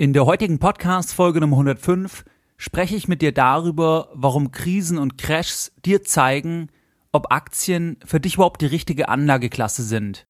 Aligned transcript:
In 0.00 0.14
der 0.14 0.24
heutigen 0.24 0.58
Podcast-Folge 0.58 1.40
Nummer 1.40 1.56
105 1.58 2.24
spreche 2.56 2.96
ich 2.96 3.06
mit 3.06 3.20
dir 3.20 3.32
darüber, 3.32 4.08
warum 4.14 4.50
Krisen 4.50 4.96
und 4.96 5.18
Crashs 5.18 5.72
dir 5.84 6.02
zeigen, 6.02 6.68
ob 7.12 7.30
Aktien 7.30 7.98
für 8.06 8.18
dich 8.18 8.36
überhaupt 8.36 8.62
die 8.62 8.66
richtige 8.66 9.10
Anlageklasse 9.10 9.82
sind. 9.82 10.26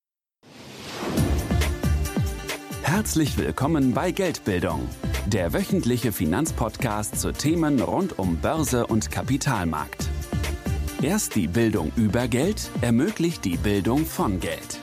Herzlich 2.83 3.38
willkommen 3.38 3.95
bei 3.95 4.11
Geldbildung, 4.11 4.88
der 5.27 5.53
wöchentliche 5.53 6.11
Finanzpodcast 6.11 7.21
zu 7.21 7.31
Themen 7.31 7.79
rund 7.81 8.19
um 8.19 8.39
Börse 8.39 8.89
und 8.89 9.13
Kapitalmarkt. 9.13 10.09
Erst 11.01 11.37
die 11.37 11.47
Bildung 11.47 11.93
über 11.95 12.27
Geld 12.27 12.73
ermöglicht 12.81 13.45
die 13.45 13.57
Bildung 13.57 14.05
von 14.05 14.41
Geld. 14.41 14.81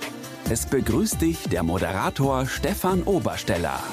Es 0.50 0.66
begrüßt 0.66 1.22
dich 1.22 1.40
der 1.50 1.64
Moderator 1.64 2.46
Stefan 2.46 3.04
Obersteller. 3.04 3.84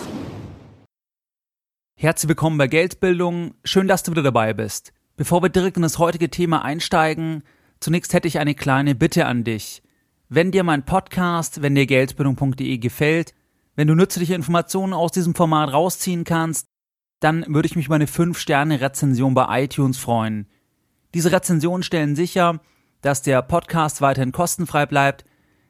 Herzlich 1.96 2.28
willkommen 2.28 2.58
bei 2.58 2.66
Geldbildung. 2.66 3.54
Schön, 3.62 3.86
dass 3.86 4.02
du 4.02 4.10
wieder 4.10 4.24
dabei 4.24 4.52
bist. 4.52 4.92
Bevor 5.16 5.42
wir 5.42 5.48
direkt 5.48 5.76
in 5.76 5.84
das 5.84 6.00
heutige 6.00 6.28
Thema 6.28 6.64
einsteigen, 6.64 7.44
zunächst 7.78 8.12
hätte 8.12 8.26
ich 8.26 8.40
eine 8.40 8.56
kleine 8.56 8.96
Bitte 8.96 9.26
an 9.26 9.44
dich. 9.44 9.80
Wenn 10.28 10.50
dir 10.50 10.64
mein 10.64 10.84
Podcast, 10.84 11.62
wenn 11.62 11.76
dir 11.76 11.86
Geldbildung.de 11.86 12.78
gefällt, 12.78 13.32
wenn 13.76 13.86
du 13.86 13.94
nützliche 13.94 14.34
Informationen 14.34 14.92
aus 14.92 15.12
diesem 15.12 15.36
Format 15.36 15.72
rausziehen 15.72 16.24
kannst, 16.24 16.66
dann 17.20 17.44
würde 17.48 17.66
ich 17.66 17.76
mich 17.76 17.86
über 17.86 17.94
eine 17.94 18.06
5-Sterne-Rezension 18.06 19.34
bei 19.34 19.62
iTunes 19.62 19.96
freuen. 19.96 20.48
Diese 21.14 21.30
Rezensionen 21.30 21.84
stellen 21.84 22.16
sicher, 22.16 22.60
dass 23.02 23.22
der 23.22 23.40
Podcast 23.40 24.00
weiterhin 24.00 24.32
kostenfrei 24.32 24.84
bleibt, 24.84 25.24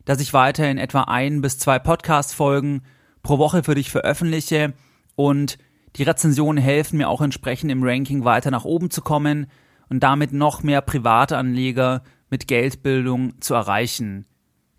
dass 0.06 0.20
ich 0.20 0.32
weiterhin 0.32 0.78
etwa 0.78 1.02
ein 1.02 1.42
bis 1.42 1.58
zwei 1.58 1.78
Podcast-Folgen 1.78 2.82
pro 3.22 3.36
Woche 3.38 3.62
für 3.62 3.74
dich 3.74 3.90
veröffentliche 3.90 4.72
und 5.16 5.58
die 5.96 6.02
Rezensionen 6.02 6.62
helfen 6.62 6.98
mir 6.98 7.08
auch 7.08 7.20
entsprechend 7.20 7.70
im 7.70 7.82
Ranking 7.82 8.24
weiter 8.24 8.50
nach 8.50 8.64
oben 8.64 8.90
zu 8.90 9.02
kommen 9.02 9.46
und 9.88 10.00
damit 10.02 10.32
noch 10.32 10.62
mehr 10.62 10.80
Privatanleger 10.80 12.02
mit 12.30 12.48
Geldbildung 12.48 13.40
zu 13.40 13.54
erreichen. 13.54 14.26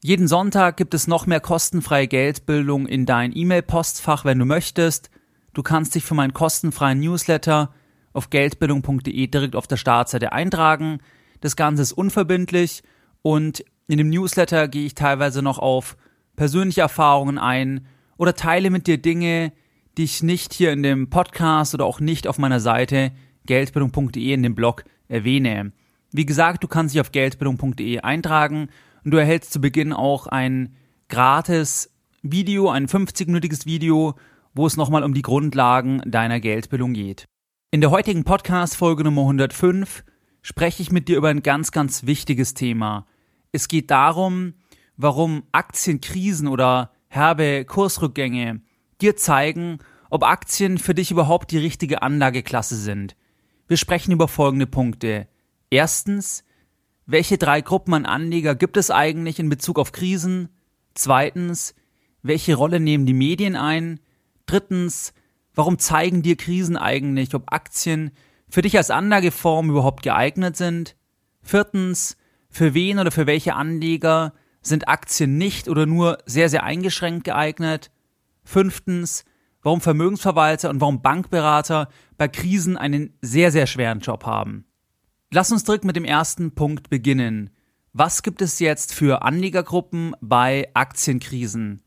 Jeden 0.03 0.27
Sonntag 0.27 0.77
gibt 0.77 0.93
es 0.93 1.07
noch 1.07 1.25
mehr 1.25 1.39
kostenfreie 1.39 2.07
Geldbildung 2.07 2.85
in 2.85 3.05
dein 3.05 3.35
E-Mail-Postfach, 3.35 4.25
wenn 4.25 4.37
du 4.37 4.45
möchtest. 4.45 5.09
Du 5.53 5.63
kannst 5.63 5.95
dich 5.95 6.03
für 6.03 6.13
meinen 6.13 6.33
kostenfreien 6.33 6.99
Newsletter 6.99 7.73
auf 8.13 8.29
geldbildung.de 8.29 9.27
direkt 9.27 9.55
auf 9.55 9.67
der 9.67 9.77
Startseite 9.77 10.31
eintragen. 10.31 10.99
Das 11.41 11.55
Ganze 11.55 11.81
ist 11.81 11.93
unverbindlich 11.93 12.83
und 13.21 13.63
in 13.87 13.97
dem 13.97 14.09
Newsletter 14.09 14.67
gehe 14.67 14.85
ich 14.85 14.95
teilweise 14.95 15.41
noch 15.41 15.59
auf 15.59 15.97
persönliche 16.35 16.81
Erfahrungen 16.81 17.37
ein 17.37 17.87
oder 18.17 18.35
teile 18.35 18.69
mit 18.69 18.87
dir 18.87 18.97
Dinge, 18.97 19.53
die 19.97 20.03
ich 20.03 20.23
nicht 20.23 20.53
hier 20.53 20.71
in 20.71 20.83
dem 20.83 21.09
Podcast 21.09 21.73
oder 21.73 21.85
auch 21.85 21.99
nicht 21.99 22.27
auf 22.27 22.37
meiner 22.37 22.59
Seite 22.59 23.11
geldbildung.de 23.45 24.33
in 24.33 24.43
dem 24.43 24.55
Blog 24.55 24.83
erwähne. 25.07 25.71
Wie 26.11 26.25
gesagt, 26.25 26.63
du 26.63 26.67
kannst 26.67 26.93
dich 26.93 27.01
auf 27.01 27.11
geldbildung.de 27.11 27.99
eintragen 27.99 28.69
und 29.03 29.11
du 29.11 29.17
erhältst 29.17 29.53
zu 29.53 29.61
Beginn 29.61 29.93
auch 29.93 30.27
ein 30.27 30.75
gratis 31.09 31.91
Video, 32.21 32.69
ein 32.69 32.87
50-minütiges 32.87 33.65
Video, 33.65 34.15
wo 34.53 34.65
es 34.65 34.77
nochmal 34.77 35.03
um 35.03 35.13
die 35.13 35.21
Grundlagen 35.21 36.01
deiner 36.05 36.39
Geldbildung 36.39 36.93
geht. 36.93 37.25
In 37.71 37.81
der 37.81 37.91
heutigen 37.91 38.23
Podcast-Folge 38.23 39.03
Nummer 39.03 39.21
105 39.23 40.03
spreche 40.41 40.81
ich 40.81 40.91
mit 40.91 41.07
dir 41.07 41.17
über 41.17 41.29
ein 41.29 41.43
ganz, 41.43 41.71
ganz 41.71 42.05
wichtiges 42.05 42.53
Thema. 42.53 43.05
Es 43.51 43.67
geht 43.67 43.91
darum, 43.91 44.53
warum 44.97 45.43
Aktienkrisen 45.51 46.47
oder 46.47 46.91
herbe 47.07 47.65
Kursrückgänge 47.65 48.61
dir 49.01 49.15
zeigen, 49.15 49.79
ob 50.09 50.23
Aktien 50.23 50.77
für 50.77 50.93
dich 50.93 51.11
überhaupt 51.11 51.51
die 51.51 51.57
richtige 51.57 52.01
Anlageklasse 52.01 52.75
sind. 52.75 53.15
Wir 53.67 53.77
sprechen 53.77 54.11
über 54.11 54.27
folgende 54.27 54.67
Punkte. 54.67 55.27
Erstens, 55.69 56.43
welche 57.05 57.37
drei 57.37 57.61
Gruppen 57.61 57.93
an 57.93 58.05
Anleger 58.05 58.55
gibt 58.55 58.77
es 58.77 58.91
eigentlich 58.91 59.39
in 59.39 59.49
Bezug 59.49 59.79
auf 59.79 59.91
Krisen? 59.91 60.49
Zweitens, 60.93 61.75
welche 62.21 62.55
Rolle 62.55 62.79
nehmen 62.79 63.05
die 63.05 63.13
Medien 63.13 63.55
ein? 63.55 63.99
Drittens, 64.45 65.13
warum 65.53 65.79
zeigen 65.79 66.21
dir 66.21 66.35
Krisen 66.35 66.77
eigentlich, 66.77 67.33
ob 67.35 67.51
Aktien 67.51 68.11
für 68.47 68.61
dich 68.61 68.77
als 68.77 68.91
Anlageform 68.91 69.69
überhaupt 69.69 70.03
geeignet 70.03 70.55
sind? 70.55 70.95
Viertens, 71.41 72.17
für 72.49 72.73
wen 72.73 72.99
oder 72.99 73.11
für 73.11 73.27
welche 73.27 73.55
Anleger 73.55 74.33
sind 74.61 74.87
Aktien 74.87 75.37
nicht 75.37 75.67
oder 75.67 75.85
nur 75.85 76.17
sehr, 76.25 76.49
sehr 76.49 76.63
eingeschränkt 76.63 77.25
geeignet? 77.25 77.91
Fünftens, 78.45 79.25
warum 79.61 79.81
Vermögensverwalter 79.81 80.69
und 80.69 80.79
warum 80.79 81.01
Bankberater 81.01 81.89
bei 82.17 82.27
Krisen 82.27 82.77
einen 82.77 83.17
sehr, 83.21 83.51
sehr 83.51 83.67
schweren 83.67 83.99
Job 83.99 84.25
haben. 84.25 84.65
Lass 85.31 85.51
uns 85.51 85.63
direkt 85.63 85.83
mit 85.83 85.95
dem 85.95 86.05
ersten 86.05 86.55
Punkt 86.55 86.89
beginnen. 86.89 87.49
Was 87.91 88.23
gibt 88.23 88.41
es 88.41 88.59
jetzt 88.59 88.93
für 88.93 89.23
Anlegergruppen 89.23 90.15
bei 90.21 90.69
Aktienkrisen? 90.73 91.81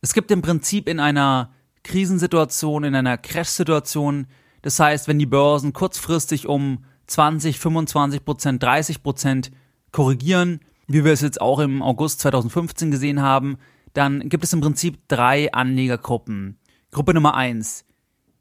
Es 0.00 0.12
gibt 0.12 0.30
im 0.30 0.42
Prinzip 0.42 0.88
in 0.88 1.00
einer 1.00 1.52
Krisensituation, 1.82 2.84
in 2.84 2.94
einer 2.94 3.16
Crash-Situation, 3.18 4.26
das 4.62 4.78
heißt, 4.78 5.08
wenn 5.08 5.18
die 5.18 5.26
Börsen 5.26 5.72
kurzfristig 5.72 6.46
um 6.46 6.84
20, 7.06 7.58
25 7.58 8.24
Prozent, 8.24 8.62
30 8.62 9.02
Prozent 9.02 9.50
korrigieren, 9.92 10.60
wie 10.86 11.04
wir 11.04 11.12
es 11.12 11.20
jetzt 11.20 11.40
auch 11.40 11.58
im 11.58 11.82
August 11.82 12.20
2015 12.20 12.90
gesehen 12.90 13.22
haben, 13.22 13.58
dann 13.94 14.28
gibt 14.28 14.44
es 14.44 14.52
im 14.52 14.60
Prinzip 14.60 15.08
drei 15.08 15.52
Anlegergruppen. 15.52 16.58
Gruppe 16.90 17.14
Nummer 17.14 17.34
eins. 17.34 17.86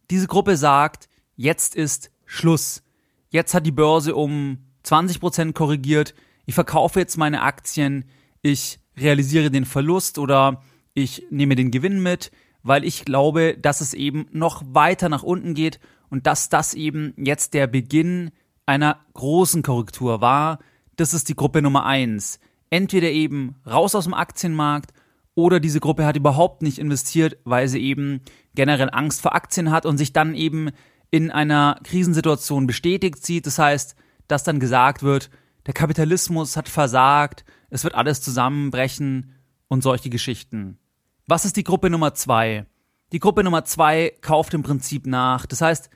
Diese 0.09 0.27
Gruppe 0.27 0.57
sagt, 0.57 1.07
jetzt 1.35 1.75
ist 1.75 2.11
Schluss. 2.25 2.83
Jetzt 3.29 3.53
hat 3.53 3.65
die 3.65 3.71
Börse 3.71 4.15
um 4.15 4.57
20% 4.85 5.53
korrigiert. 5.53 6.13
Ich 6.45 6.55
verkaufe 6.55 6.99
jetzt 6.99 7.17
meine 7.17 7.41
Aktien. 7.41 8.05
Ich 8.41 8.79
realisiere 8.97 9.49
den 9.49 9.65
Verlust 9.65 10.19
oder 10.19 10.61
ich 10.93 11.25
nehme 11.29 11.55
den 11.55 11.71
Gewinn 11.71 12.01
mit, 12.03 12.31
weil 12.63 12.83
ich 12.83 13.05
glaube, 13.05 13.57
dass 13.59 13.81
es 13.81 13.93
eben 13.93 14.27
noch 14.31 14.63
weiter 14.65 15.09
nach 15.09 15.23
unten 15.23 15.53
geht 15.53 15.79
und 16.09 16.27
dass 16.27 16.49
das 16.49 16.73
eben 16.73 17.13
jetzt 17.17 17.53
der 17.53 17.67
Beginn 17.67 18.31
einer 18.65 18.99
großen 19.13 19.63
Korrektur 19.63 20.21
war. 20.21 20.59
Das 20.95 21.13
ist 21.13 21.29
die 21.29 21.35
Gruppe 21.35 21.61
Nummer 21.61 21.85
eins. 21.85 22.39
Entweder 22.69 23.09
eben 23.09 23.55
raus 23.65 23.95
aus 23.95 24.05
dem 24.05 24.13
Aktienmarkt 24.13 24.93
oder 25.35 25.59
diese 25.59 25.79
Gruppe 25.79 26.05
hat 26.05 26.15
überhaupt 26.15 26.61
nicht 26.61 26.77
investiert, 26.77 27.37
weil 27.43 27.67
sie 27.67 27.79
eben 27.79 28.21
generell 28.55 28.89
Angst 28.91 29.21
vor 29.21 29.35
Aktien 29.35 29.71
hat 29.71 29.85
und 29.85 29.97
sich 29.97 30.13
dann 30.13 30.35
eben 30.35 30.69
in 31.09 31.31
einer 31.31 31.79
Krisensituation 31.83 32.67
bestätigt 32.67 33.25
sieht. 33.25 33.47
Das 33.47 33.59
heißt, 33.59 33.95
dass 34.27 34.43
dann 34.43 34.59
gesagt 34.59 35.03
wird, 35.03 35.29
der 35.65 35.73
Kapitalismus 35.73 36.57
hat 36.57 36.69
versagt, 36.69 37.45
es 37.69 37.83
wird 37.83 37.95
alles 37.95 38.21
zusammenbrechen 38.21 39.33
und 39.67 39.81
solche 39.81 40.09
Geschichten. 40.09 40.77
Was 41.25 41.45
ist 41.45 41.55
die 41.55 41.63
Gruppe 41.63 41.89
Nummer 41.89 42.13
zwei? 42.13 42.65
Die 43.11 43.19
Gruppe 43.19 43.43
Nummer 43.43 43.63
zwei 43.63 44.13
kauft 44.21 44.53
im 44.53 44.63
Prinzip 44.63 45.05
nach. 45.05 45.45
Das 45.45 45.61
heißt, 45.61 45.89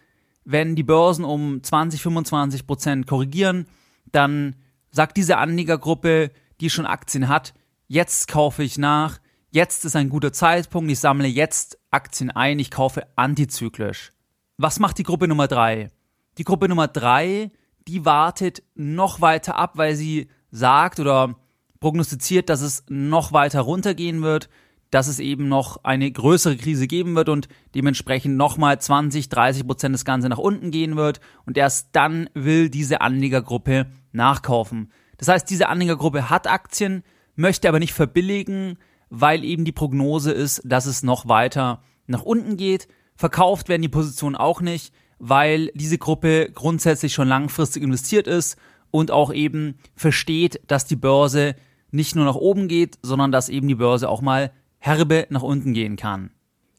wenn 0.46 0.76
die 0.76 0.84
Börsen 0.84 1.26
um 1.26 1.62
20, 1.62 2.02
25 2.02 2.66
Prozent 2.66 3.08
korrigieren, 3.08 3.68
dann 4.12 4.56
sagt 4.92 5.18
diese 5.18 5.38
Anlegergruppe, 5.38 6.32
die 6.62 6.70
schon 6.70 6.86
Aktien 6.86 7.28
hat, 7.28 7.54
jetzt 7.88 8.28
kaufe 8.28 8.64
ich 8.64 8.78
nach, 8.78 9.20
jetzt 9.52 9.86
ist 9.86 9.96
ein 9.96 10.10
guter 10.10 10.34
Zeitpunkt, 10.34 10.92
ich 10.92 11.00
sammle 11.00 11.28
jetzt 11.28 11.78
Aktien 11.92 12.32
ein, 12.32 12.60
ich 12.60 12.72
kaufe 12.72 13.08
antizyklisch. 13.16 14.12
Was 14.58 14.80
macht 14.80 14.98
die 14.98 15.04
Gruppe 15.04 15.28
Nummer 15.28 15.48
drei? 15.48 15.90
Die 16.38 16.44
Gruppe 16.44 16.68
Nummer 16.68 16.88
drei, 16.88 17.52
die 17.88 18.06
wartet 18.06 18.64
noch 18.76 19.22
weiter 19.22 19.56
ab, 19.56 19.74
weil 19.76 19.96
sie 19.96 20.30
sagt 20.52 21.00
oder 21.00 21.36
prognostiziert, 21.80 22.50
dass 22.50 22.62
es 22.62 22.84
noch 22.90 23.32
weiter 23.32 23.62
runtergehen 23.62 24.22
wird, 24.22 24.50
dass 24.90 25.08
es 25.08 25.20
eben 25.20 25.48
noch 25.48 25.84
eine 25.84 26.10
größere 26.10 26.56
Krise 26.58 26.88
geben 26.88 27.16
wird 27.16 27.30
und 27.30 27.48
dementsprechend 27.76 28.38
nochmal 28.38 28.80
20, 28.80 29.30
30 29.30 29.68
Prozent 29.68 29.94
das 29.94 30.06
Ganze 30.06 30.30
nach 30.30 30.38
unten 30.38 30.72
gehen 30.72 30.96
wird 30.96 31.20
und 31.46 31.58
erst 31.58 31.90
dann 31.92 32.30
will 32.34 32.70
diese 32.70 33.02
Anlegergruppe 33.02 33.88
nachkaufen. 34.12 34.92
Das 35.18 35.28
heißt, 35.28 35.50
diese 35.50 35.70
Anlegergruppe 35.70 36.30
hat 36.30 36.48
Aktien, 36.48 37.04
möchte 37.36 37.68
aber 37.68 37.80
nicht 37.80 37.94
verbilligen, 37.94 38.78
weil 39.10 39.44
eben 39.44 39.66
die 39.66 39.72
Prognose 39.72 40.32
ist, 40.32 40.62
dass 40.66 40.86
es 40.86 41.04
noch 41.04 41.28
weiter 41.28 41.82
nach 42.08 42.24
unten 42.24 42.58
geht. 42.58 42.88
Verkauft 43.16 43.70
werden 43.70 43.82
die 43.82 43.90
Positionen 43.90 44.36
auch 44.36 44.62
nicht, 44.62 44.94
weil 45.20 45.72
diese 45.74 45.98
Gruppe 45.98 46.52
grundsätzlich 46.54 47.14
schon 47.14 47.28
langfristig 47.28 47.84
investiert 47.84 48.28
ist 48.28 48.58
und 48.92 49.12
auch 49.12 49.34
eben 49.34 49.80
versteht, 49.96 50.62
dass 50.68 50.86
die 50.86 50.96
Börse 50.96 51.56
nicht 51.92 52.16
nur 52.16 52.26
nach 52.26 52.36
oben 52.36 52.68
geht, 52.68 53.00
sondern 53.02 53.32
dass 53.32 53.50
eben 53.50 53.68
die 53.68 53.76
Börse 53.76 54.10
auch 54.10 54.22
mal 54.22 54.52
herbe 54.80 55.26
nach 55.30 55.44
unten 55.44 55.74
gehen 55.74 55.96
kann. 55.96 56.32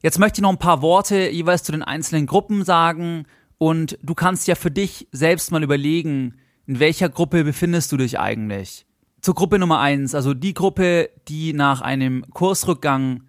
Jetzt 0.02 0.18
möchte 0.18 0.38
ich 0.38 0.42
noch 0.42 0.50
ein 0.50 0.58
paar 0.58 0.82
Worte 0.82 1.28
jeweils 1.28 1.64
zu 1.64 1.72
den 1.72 1.82
einzelnen 1.82 2.26
Gruppen 2.26 2.64
sagen 2.64 3.26
und 3.58 3.98
du 4.02 4.14
kannst 4.14 4.46
ja 4.46 4.54
für 4.54 4.70
dich 4.70 5.08
selbst 5.10 5.50
mal 5.50 5.64
überlegen, 5.64 6.36
in 6.66 6.78
welcher 6.78 7.08
Gruppe 7.08 7.42
befindest 7.42 7.90
du 7.90 7.96
dich 7.96 8.20
eigentlich? 8.20 8.86
Zur 9.20 9.34
Gruppe 9.34 9.58
Nummer 9.58 9.80
eins, 9.80 10.14
also 10.14 10.34
die 10.34 10.54
Gruppe, 10.54 11.10
die 11.28 11.52
nach 11.52 11.80
einem 11.80 12.24
Kursrückgang 12.30 13.24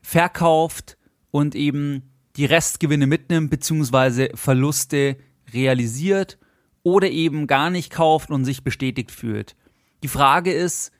verkauft 0.00 0.96
und 1.30 1.54
eben 1.54 2.10
die 2.36 2.44
Restgewinne 2.44 3.06
mitnimmt 3.06 3.50
bzw. 3.50 4.30
Verluste 4.34 5.16
realisiert 5.52 6.38
oder 6.82 7.10
eben 7.10 7.46
gar 7.46 7.70
nicht 7.70 7.90
kauft 7.90 8.30
und 8.30 8.44
sich 8.44 8.64
bestätigt 8.64 9.10
fühlt. 9.10 9.56
Die 10.02 10.08
Frage 10.08 10.52
ist, 10.52 10.92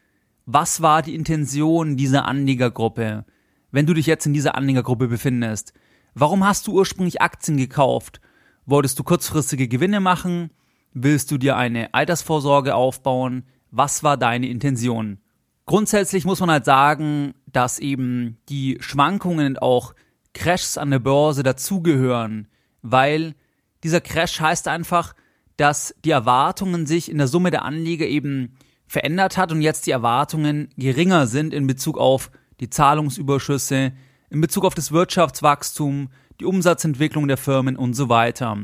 was 0.47 0.83
war 0.83 1.03
die 1.03 1.15
Intention 1.15 1.97
dieser 1.97 2.27
Anlegergruppe, 2.27 3.25
wenn 3.71 3.87
du 3.87 3.95
dich 3.95 4.07
jetzt 4.07 4.27
in 4.27 4.35
dieser 4.35 4.57
Anlegergruppe 4.57 5.09
befindest? 5.09 5.73
Warum 6.15 6.45
hast 6.45 6.67
du 6.67 6.73
ursprünglich 6.73 7.21
Aktien 7.21 7.57
gekauft? 7.57 8.21
Wolltest 8.67 8.99
du 8.99 9.05
kurzfristige 9.05 9.69
Gewinne 9.69 10.01
machen? 10.01 10.51
Willst 10.93 11.31
du 11.31 11.39
dir 11.39 11.57
eine 11.57 11.93
Altersvorsorge 11.93 12.75
aufbauen? 12.75 13.45
Was 13.77 14.05
war 14.05 14.17
deine 14.17 14.49
Intention? 14.49 15.19
Grundsätzlich 15.67 16.25
muss 16.25 16.39
man 16.39 16.49
halt 16.49 16.65
sagen, 16.65 17.35
dass 17.47 17.81
eben 17.81 18.39
die 18.49 18.79
Schwankungen 18.79 19.49
und 19.49 19.63
auch 19.63 19.95
Crashs 20.33 20.79
an 20.79 20.93
der 20.93 21.01
Börse 21.01 21.43
dazugehören, 21.43 22.47
weil 22.83 23.35
dieser 23.83 24.01
Crash 24.01 24.39
heißt 24.39 24.69
einfach, 24.69 25.15
dass 25.57 25.93
die 26.05 26.13
Erwartungen 26.13 26.87
sich 26.87 27.11
in 27.11 27.19
der 27.19 27.27
Summe 27.27 27.51
der 27.51 27.65
Anleger 27.65 28.07
eben 28.07 28.57
verändert 28.87 29.37
hat 29.37 29.51
und 29.51 29.61
jetzt 29.61 29.89
die 29.89 29.91
Erwartungen 29.91 30.69
geringer 30.77 31.27
sind 31.27 31.53
in 31.53 31.67
Bezug 31.67 31.99
auf 31.99 32.31
die 32.61 32.71
Zahlungsüberschüsse, 32.71 33.93
in 34.31 34.41
Bezug 34.41 34.65
auf 34.65 34.77
das 34.77 34.93
Wirtschaftswachstum, 34.93 36.11
die 36.39 36.45
Umsatzentwicklung 36.45 37.27
der 37.27 37.39
Firmen 37.39 37.77
und 37.77 37.95
so 37.95 38.09
weiter. 38.09 38.57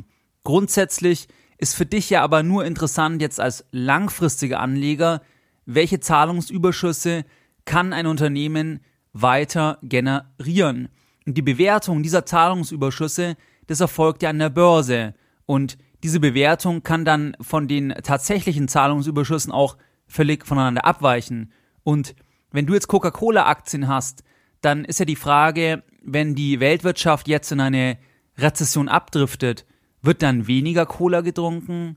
Grundsätzlich 0.45 1.27
ist 1.61 1.75
für 1.75 1.85
dich 1.85 2.09
ja 2.09 2.23
aber 2.23 2.43
nur 2.43 2.65
interessant 2.65 3.21
jetzt 3.21 3.39
als 3.39 3.67
langfristiger 3.71 4.61
Anleger, 4.61 5.21
welche 5.67 6.01
Zahlungsüberschüsse 6.01 7.25
kann 7.67 7.93
ein 7.93 8.07
Unternehmen 8.07 8.81
weiter 9.13 9.79
generieren. 9.83 10.89
Und 11.27 11.37
die 11.37 11.43
Bewertung 11.43 12.03
dieser 12.03 12.25
Zahlungsüberschüsse, 12.25 13.37
das 13.67 13.81
erfolgt 13.81 14.23
ja 14.23 14.31
an 14.31 14.39
der 14.39 14.49
Börse. 14.49 15.15
Und 15.45 15.77
diese 16.03 16.19
Bewertung 16.19 16.83
kann 16.83 17.05
dann 17.05 17.37
von 17.43 17.69
den 17.69 17.91
tatsächlichen 17.91 18.67
Zahlungsüberschüssen 18.67 19.53
auch 19.53 19.77
völlig 20.07 20.47
voneinander 20.47 20.87
abweichen. 20.87 21.53
Und 21.83 22.15
wenn 22.53 22.65
du 22.67 22.73
jetzt 22.73 22.89
Coca-Cola-Aktien 22.89 23.87
hast, 23.87 24.25
dann 24.63 24.87
ist 24.87 24.99
ja 24.99 25.05
die 25.05 25.15
Frage, 25.15 25.83
wenn 26.03 26.35
die 26.35 26.59
Weltwirtschaft 26.59 27.29
jetzt 27.29 27.53
in 27.53 27.61
eine 27.61 27.99
Rezession 28.39 28.89
abdriftet, 28.89 29.67
wird 30.03 30.23
dann 30.23 30.47
weniger 30.47 30.87
Cola 30.87 31.21
getrunken? 31.21 31.97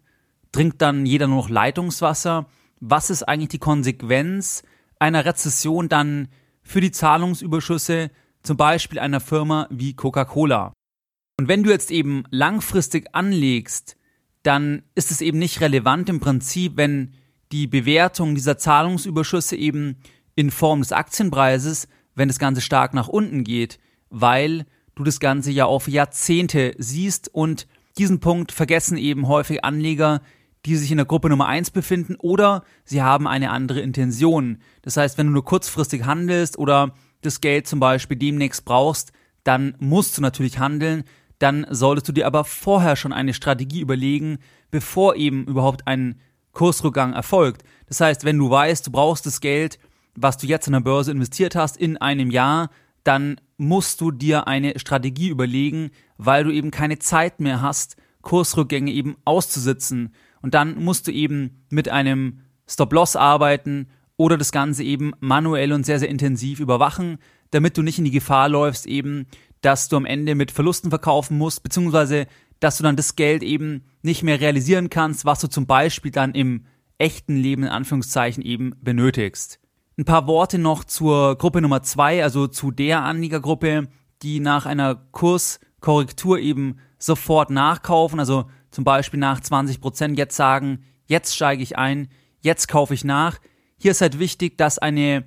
Trinkt 0.51 0.81
dann 0.81 1.05
jeder 1.05 1.27
nur 1.27 1.37
noch 1.37 1.49
Leitungswasser? 1.49 2.47
Was 2.79 3.09
ist 3.09 3.23
eigentlich 3.23 3.49
die 3.49 3.59
Konsequenz 3.59 4.63
einer 4.99 5.25
Rezession 5.25 5.89
dann 5.89 6.27
für 6.61 6.81
die 6.81 6.91
Zahlungsüberschüsse, 6.91 8.11
zum 8.41 8.57
Beispiel 8.57 8.99
einer 8.99 9.19
Firma 9.19 9.67
wie 9.69 9.95
Coca-Cola? 9.95 10.73
Und 11.39 11.47
wenn 11.47 11.63
du 11.63 11.71
jetzt 11.71 11.91
eben 11.91 12.23
langfristig 12.29 13.07
anlegst, 13.13 13.97
dann 14.43 14.83
ist 14.95 15.11
es 15.11 15.21
eben 15.21 15.39
nicht 15.39 15.61
relevant 15.61 16.09
im 16.09 16.19
Prinzip, 16.19 16.77
wenn 16.77 17.13
die 17.51 17.67
Bewertung 17.67 18.35
dieser 18.35 18.57
Zahlungsüberschüsse 18.57 19.55
eben 19.55 19.97
in 20.35 20.51
Form 20.51 20.81
des 20.81 20.91
Aktienpreises, 20.91 21.87
wenn 22.15 22.27
das 22.27 22.39
Ganze 22.39 22.61
stark 22.61 22.93
nach 22.93 23.07
unten 23.07 23.43
geht, 23.43 23.79
weil 24.09 24.65
du 24.95 25.03
das 25.03 25.19
Ganze 25.19 25.51
ja 25.51 25.65
auf 25.65 25.87
Jahrzehnte 25.87 26.75
siehst 26.77 27.33
und 27.33 27.67
diesen 27.97 28.19
Punkt 28.19 28.51
vergessen 28.51 28.97
eben 28.97 29.27
häufig 29.27 29.63
Anleger, 29.63 30.21
die 30.65 30.75
sich 30.75 30.91
in 30.91 30.97
der 30.97 31.05
Gruppe 31.05 31.29
Nummer 31.29 31.47
eins 31.47 31.71
befinden 31.71 32.15
oder 32.15 32.63
sie 32.85 33.01
haben 33.01 33.27
eine 33.27 33.51
andere 33.51 33.81
Intention. 33.81 34.59
Das 34.81 34.97
heißt, 34.97 35.17
wenn 35.17 35.27
du 35.27 35.33
nur 35.33 35.45
kurzfristig 35.45 36.05
handelst 36.05 36.57
oder 36.57 36.93
das 37.21 37.41
Geld 37.41 37.67
zum 37.67 37.79
Beispiel 37.79 38.17
demnächst 38.17 38.65
brauchst, 38.65 39.11
dann 39.43 39.75
musst 39.79 40.17
du 40.17 40.21
natürlich 40.21 40.59
handeln, 40.59 41.03
dann 41.39 41.65
solltest 41.69 42.07
du 42.07 42.13
dir 42.13 42.27
aber 42.27 42.45
vorher 42.45 42.95
schon 42.95 43.11
eine 43.11 43.33
Strategie 43.33 43.81
überlegen, 43.81 44.37
bevor 44.71 45.15
eben 45.15 45.45
überhaupt 45.45 45.87
ein 45.87 46.19
Kursrückgang 46.53 47.13
erfolgt. 47.13 47.63
Das 47.87 47.99
heißt, 47.99 48.23
wenn 48.23 48.37
du 48.37 48.49
weißt, 48.49 48.87
du 48.87 48.91
brauchst 48.91 49.25
das 49.25 49.41
Geld, 49.41 49.79
was 50.15 50.37
du 50.37 50.47
jetzt 50.47 50.67
in 50.67 50.73
der 50.73 50.79
Börse 50.79 51.11
investiert 51.11 51.55
hast, 51.55 51.75
in 51.75 51.97
einem 51.97 52.31
Jahr, 52.31 52.69
dann 53.03 53.41
musst 53.57 53.99
du 53.99 54.11
dir 54.11 54.47
eine 54.47 54.79
Strategie 54.79 55.29
überlegen, 55.29 55.91
weil 56.25 56.43
du 56.43 56.51
eben 56.51 56.71
keine 56.71 56.99
Zeit 56.99 57.39
mehr 57.39 57.61
hast, 57.61 57.97
Kursrückgänge 58.21 58.91
eben 58.91 59.15
auszusitzen. 59.25 60.13
Und 60.41 60.53
dann 60.53 60.83
musst 60.83 61.07
du 61.07 61.11
eben 61.11 61.65
mit 61.69 61.89
einem 61.89 62.39
Stop-Loss 62.67 63.15
arbeiten 63.15 63.87
oder 64.17 64.37
das 64.37 64.51
Ganze 64.51 64.83
eben 64.83 65.13
manuell 65.19 65.73
und 65.73 65.85
sehr, 65.85 65.99
sehr 65.99 66.09
intensiv 66.09 66.59
überwachen, 66.59 67.17
damit 67.51 67.77
du 67.77 67.81
nicht 67.81 67.99
in 67.99 68.05
die 68.05 68.11
Gefahr 68.11 68.49
läufst, 68.49 68.85
eben, 68.85 69.27
dass 69.61 69.89
du 69.89 69.97
am 69.97 70.05
Ende 70.05 70.35
mit 70.35 70.51
Verlusten 70.51 70.89
verkaufen 70.89 71.37
musst, 71.37 71.63
beziehungsweise 71.63 72.27
dass 72.59 72.77
du 72.77 72.83
dann 72.83 72.95
das 72.95 73.15
Geld 73.15 73.43
eben 73.43 73.83
nicht 74.01 74.23
mehr 74.23 74.39
realisieren 74.39 74.89
kannst, 74.89 75.25
was 75.25 75.39
du 75.41 75.47
zum 75.47 75.65
Beispiel 75.65 76.11
dann 76.11 76.33
im 76.33 76.65
echten 76.97 77.35
Leben 77.35 77.63
in 77.63 77.69
Anführungszeichen 77.69 78.43
eben 78.43 78.73
benötigst. 78.81 79.59
Ein 79.97 80.05
paar 80.05 80.27
Worte 80.27 80.57
noch 80.57 80.83
zur 80.83 81.37
Gruppe 81.37 81.61
Nummer 81.61 81.83
zwei, 81.83 82.23
also 82.23 82.47
zu 82.47 82.71
der 82.71 83.03
Anliegergruppe, 83.03 83.89
die 84.21 84.39
nach 84.39 84.65
einer 84.65 84.95
Kurskorrektur 85.83 86.39
eben 86.39 86.79
sofort 86.97 87.49
nachkaufen, 87.49 88.19
also 88.19 88.45
zum 88.71 88.83
Beispiel 88.85 89.19
nach 89.19 89.41
20 89.41 89.81
Prozent 89.81 90.17
jetzt 90.17 90.35
sagen, 90.35 90.83
jetzt 91.05 91.35
steige 91.35 91.61
ich 91.61 91.77
ein, 91.77 92.07
jetzt 92.39 92.67
kaufe 92.67 92.93
ich 92.93 93.03
nach. 93.03 93.37
Hier 93.77 93.91
ist 93.91 94.01
halt 94.01 94.17
wichtig, 94.17 94.57
dass 94.57 94.79
eine 94.79 95.25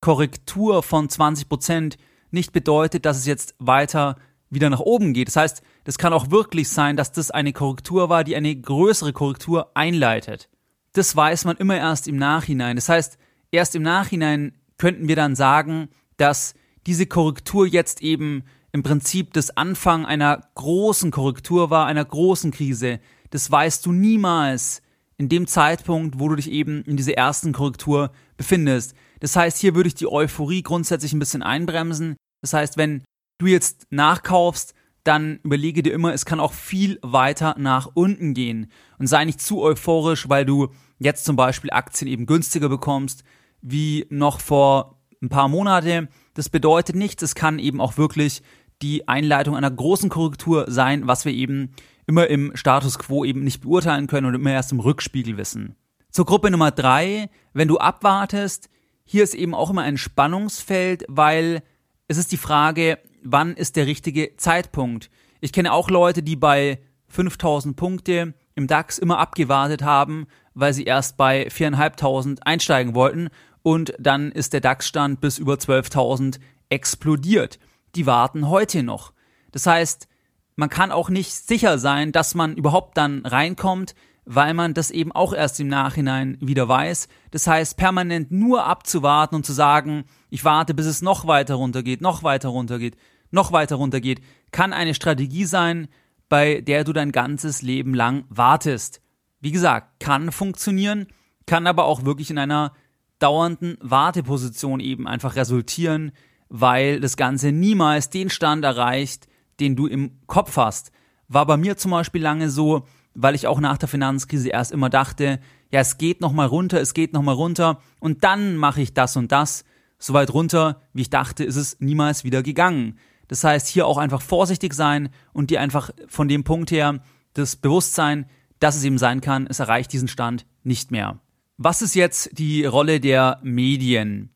Korrektur 0.00 0.82
von 0.82 1.08
20 1.08 1.48
Prozent 1.48 1.98
nicht 2.30 2.52
bedeutet, 2.52 3.04
dass 3.04 3.18
es 3.18 3.26
jetzt 3.26 3.54
weiter 3.58 4.16
wieder 4.50 4.70
nach 4.70 4.80
oben 4.80 5.12
geht. 5.12 5.28
Das 5.28 5.36
heißt, 5.36 5.62
das 5.84 5.98
kann 5.98 6.14
auch 6.14 6.30
wirklich 6.30 6.70
sein, 6.70 6.96
dass 6.96 7.12
das 7.12 7.30
eine 7.30 7.52
Korrektur 7.52 8.08
war, 8.08 8.24
die 8.24 8.34
eine 8.36 8.56
größere 8.56 9.12
Korrektur 9.12 9.70
einleitet. 9.74 10.48
Das 10.94 11.14
weiß 11.14 11.44
man 11.44 11.58
immer 11.58 11.76
erst 11.76 12.08
im 12.08 12.16
Nachhinein. 12.16 12.76
Das 12.76 12.88
heißt, 12.88 13.18
erst 13.50 13.74
im 13.74 13.82
Nachhinein 13.82 14.54
könnten 14.78 15.06
wir 15.06 15.16
dann 15.16 15.36
sagen, 15.36 15.90
dass 16.16 16.54
diese 16.86 17.06
Korrektur 17.06 17.66
jetzt 17.66 18.00
eben 18.02 18.44
im 18.72 18.82
Prinzip 18.82 19.32
das 19.32 19.56
Anfang 19.56 20.04
einer 20.04 20.42
großen 20.54 21.10
Korrektur 21.10 21.70
war, 21.70 21.86
einer 21.86 22.04
großen 22.04 22.50
Krise. 22.50 23.00
Das 23.30 23.50
weißt 23.50 23.84
du 23.86 23.92
niemals 23.92 24.82
in 25.16 25.28
dem 25.28 25.46
Zeitpunkt, 25.46 26.18
wo 26.18 26.28
du 26.28 26.36
dich 26.36 26.50
eben 26.50 26.82
in 26.84 26.96
dieser 26.96 27.14
ersten 27.14 27.52
Korrektur 27.52 28.12
befindest. 28.36 28.94
Das 29.20 29.34
heißt, 29.34 29.58
hier 29.58 29.74
würde 29.74 29.88
ich 29.88 29.94
die 29.94 30.10
Euphorie 30.10 30.62
grundsätzlich 30.62 31.12
ein 31.12 31.18
bisschen 31.18 31.42
einbremsen. 31.42 32.16
Das 32.40 32.52
heißt, 32.52 32.76
wenn 32.76 33.02
du 33.38 33.46
jetzt 33.46 33.86
nachkaufst, 33.90 34.74
dann 35.04 35.40
überlege 35.42 35.82
dir 35.82 35.92
immer, 35.92 36.12
es 36.12 36.24
kann 36.24 36.38
auch 36.38 36.52
viel 36.52 36.98
weiter 37.02 37.56
nach 37.58 37.88
unten 37.94 38.34
gehen. 38.34 38.70
Und 38.98 39.06
sei 39.06 39.24
nicht 39.24 39.40
zu 39.40 39.62
euphorisch, 39.62 40.28
weil 40.28 40.44
du 40.44 40.68
jetzt 40.98 41.24
zum 41.24 41.34
Beispiel 41.34 41.70
Aktien 41.70 42.08
eben 42.08 42.26
günstiger 42.26 42.68
bekommst, 42.68 43.24
wie 43.60 44.06
noch 44.10 44.40
vor 44.40 44.98
ein 45.22 45.28
paar 45.28 45.48
Monate. 45.48 46.08
Das 46.34 46.48
bedeutet 46.48 46.94
nichts, 46.94 47.22
es 47.22 47.34
kann 47.34 47.58
eben 47.58 47.80
auch 47.80 47.96
wirklich 47.96 48.42
die 48.82 49.08
Einleitung 49.08 49.56
einer 49.56 49.70
großen 49.70 50.08
Korrektur 50.08 50.66
sein, 50.68 51.06
was 51.06 51.24
wir 51.24 51.32
eben 51.32 51.72
immer 52.06 52.26
im 52.28 52.56
Status 52.56 52.98
quo 52.98 53.24
eben 53.24 53.44
nicht 53.44 53.60
beurteilen 53.60 54.06
können 54.06 54.26
und 54.26 54.34
immer 54.34 54.52
erst 54.52 54.72
im 54.72 54.80
Rückspiegel 54.80 55.36
wissen. 55.36 55.76
Zur 56.10 56.24
Gruppe 56.24 56.50
Nummer 56.50 56.70
drei, 56.70 57.28
wenn 57.52 57.68
du 57.68 57.78
abwartest, 57.78 58.70
hier 59.04 59.24
ist 59.24 59.34
eben 59.34 59.54
auch 59.54 59.70
immer 59.70 59.82
ein 59.82 59.98
Spannungsfeld, 59.98 61.04
weil 61.08 61.62
es 62.08 62.16
ist 62.16 62.32
die 62.32 62.36
Frage, 62.36 62.98
wann 63.22 63.54
ist 63.54 63.76
der 63.76 63.86
richtige 63.86 64.36
Zeitpunkt. 64.36 65.10
Ich 65.40 65.52
kenne 65.52 65.72
auch 65.72 65.90
Leute, 65.90 66.22
die 66.22 66.36
bei 66.36 66.80
5000 67.08 67.76
Punkte 67.76 68.34
im 68.54 68.66
DAX 68.66 68.98
immer 68.98 69.18
abgewartet 69.18 69.82
haben, 69.82 70.26
weil 70.54 70.72
sie 70.72 70.84
erst 70.84 71.16
bei 71.16 71.48
4.500 71.48 72.40
einsteigen 72.42 72.94
wollten 72.94 73.28
und 73.62 73.92
dann 73.98 74.32
ist 74.32 74.52
der 74.52 74.60
DAX-Stand 74.60 75.20
bis 75.20 75.38
über 75.38 75.54
12.000 75.54 76.38
explodiert. 76.68 77.58
Die 77.98 78.06
warten 78.06 78.48
heute 78.48 78.84
noch. 78.84 79.12
Das 79.50 79.66
heißt, 79.66 80.06
man 80.54 80.68
kann 80.68 80.92
auch 80.92 81.10
nicht 81.10 81.32
sicher 81.32 81.78
sein, 81.78 82.12
dass 82.12 82.36
man 82.36 82.54
überhaupt 82.54 82.96
dann 82.96 83.26
reinkommt, 83.26 83.96
weil 84.24 84.54
man 84.54 84.72
das 84.72 84.92
eben 84.92 85.10
auch 85.10 85.32
erst 85.32 85.58
im 85.58 85.66
Nachhinein 85.66 86.38
wieder 86.40 86.68
weiß. 86.68 87.08
Das 87.32 87.48
heißt, 87.48 87.76
permanent 87.76 88.30
nur 88.30 88.66
abzuwarten 88.66 89.34
und 89.34 89.44
zu 89.44 89.52
sagen, 89.52 90.04
ich 90.30 90.44
warte, 90.44 90.74
bis 90.74 90.86
es 90.86 91.02
noch 91.02 91.26
weiter 91.26 91.56
runtergeht, 91.56 92.00
noch 92.00 92.22
weiter 92.22 92.50
runtergeht, 92.50 92.96
noch 93.32 93.50
weiter 93.50 93.74
runtergeht, 93.74 94.20
kann 94.52 94.72
eine 94.72 94.94
Strategie 94.94 95.44
sein, 95.44 95.88
bei 96.28 96.60
der 96.60 96.84
du 96.84 96.92
dein 96.92 97.10
ganzes 97.10 97.62
Leben 97.62 97.94
lang 97.94 98.26
wartest. 98.28 99.02
Wie 99.40 99.50
gesagt, 99.50 99.98
kann 99.98 100.30
funktionieren, 100.30 101.08
kann 101.46 101.66
aber 101.66 101.86
auch 101.86 102.04
wirklich 102.04 102.30
in 102.30 102.38
einer 102.38 102.74
dauernden 103.18 103.76
Warteposition 103.80 104.78
eben 104.78 105.08
einfach 105.08 105.34
resultieren, 105.34 106.12
weil 106.48 107.00
das 107.00 107.16
Ganze 107.16 107.52
niemals 107.52 108.10
den 108.10 108.30
Stand 108.30 108.64
erreicht, 108.64 109.28
den 109.60 109.76
du 109.76 109.86
im 109.86 110.18
Kopf 110.26 110.56
hast. 110.56 110.92
War 111.28 111.46
bei 111.46 111.56
mir 111.56 111.76
zum 111.76 111.90
Beispiel 111.90 112.22
lange 112.22 112.50
so, 112.50 112.86
weil 113.14 113.34
ich 113.34 113.46
auch 113.46 113.60
nach 113.60 113.78
der 113.78 113.88
Finanzkrise 113.88 114.48
erst 114.48 114.72
immer 114.72 114.90
dachte, 114.90 115.40
ja, 115.70 115.80
es 115.80 115.98
geht 115.98 116.20
nochmal 116.20 116.46
runter, 116.46 116.80
es 116.80 116.94
geht 116.94 117.12
nochmal 117.12 117.34
runter 117.34 117.80
und 118.00 118.24
dann 118.24 118.56
mache 118.56 118.80
ich 118.80 118.94
das 118.94 119.16
und 119.16 119.32
das. 119.32 119.64
So 119.98 120.14
weit 120.14 120.32
runter, 120.32 120.80
wie 120.92 121.02
ich 121.02 121.10
dachte, 121.10 121.44
ist 121.44 121.56
es 121.56 121.80
niemals 121.80 122.24
wieder 122.24 122.42
gegangen. 122.42 122.98
Das 123.26 123.44
heißt, 123.44 123.66
hier 123.66 123.86
auch 123.86 123.98
einfach 123.98 124.22
vorsichtig 124.22 124.72
sein 124.72 125.10
und 125.32 125.50
dir 125.50 125.60
einfach 125.60 125.90
von 126.06 126.28
dem 126.28 126.44
Punkt 126.44 126.70
her 126.70 127.00
das 127.34 127.56
Bewusstsein, 127.56 128.26
dass 128.60 128.76
es 128.76 128.84
eben 128.84 128.98
sein 128.98 129.20
kann, 129.20 129.46
es 129.46 129.58
erreicht 129.58 129.92
diesen 129.92 130.08
Stand 130.08 130.46
nicht 130.62 130.90
mehr. 130.90 131.18
Was 131.58 131.82
ist 131.82 131.94
jetzt 131.94 132.38
die 132.38 132.64
Rolle 132.64 133.00
der 133.00 133.40
Medien? 133.42 134.30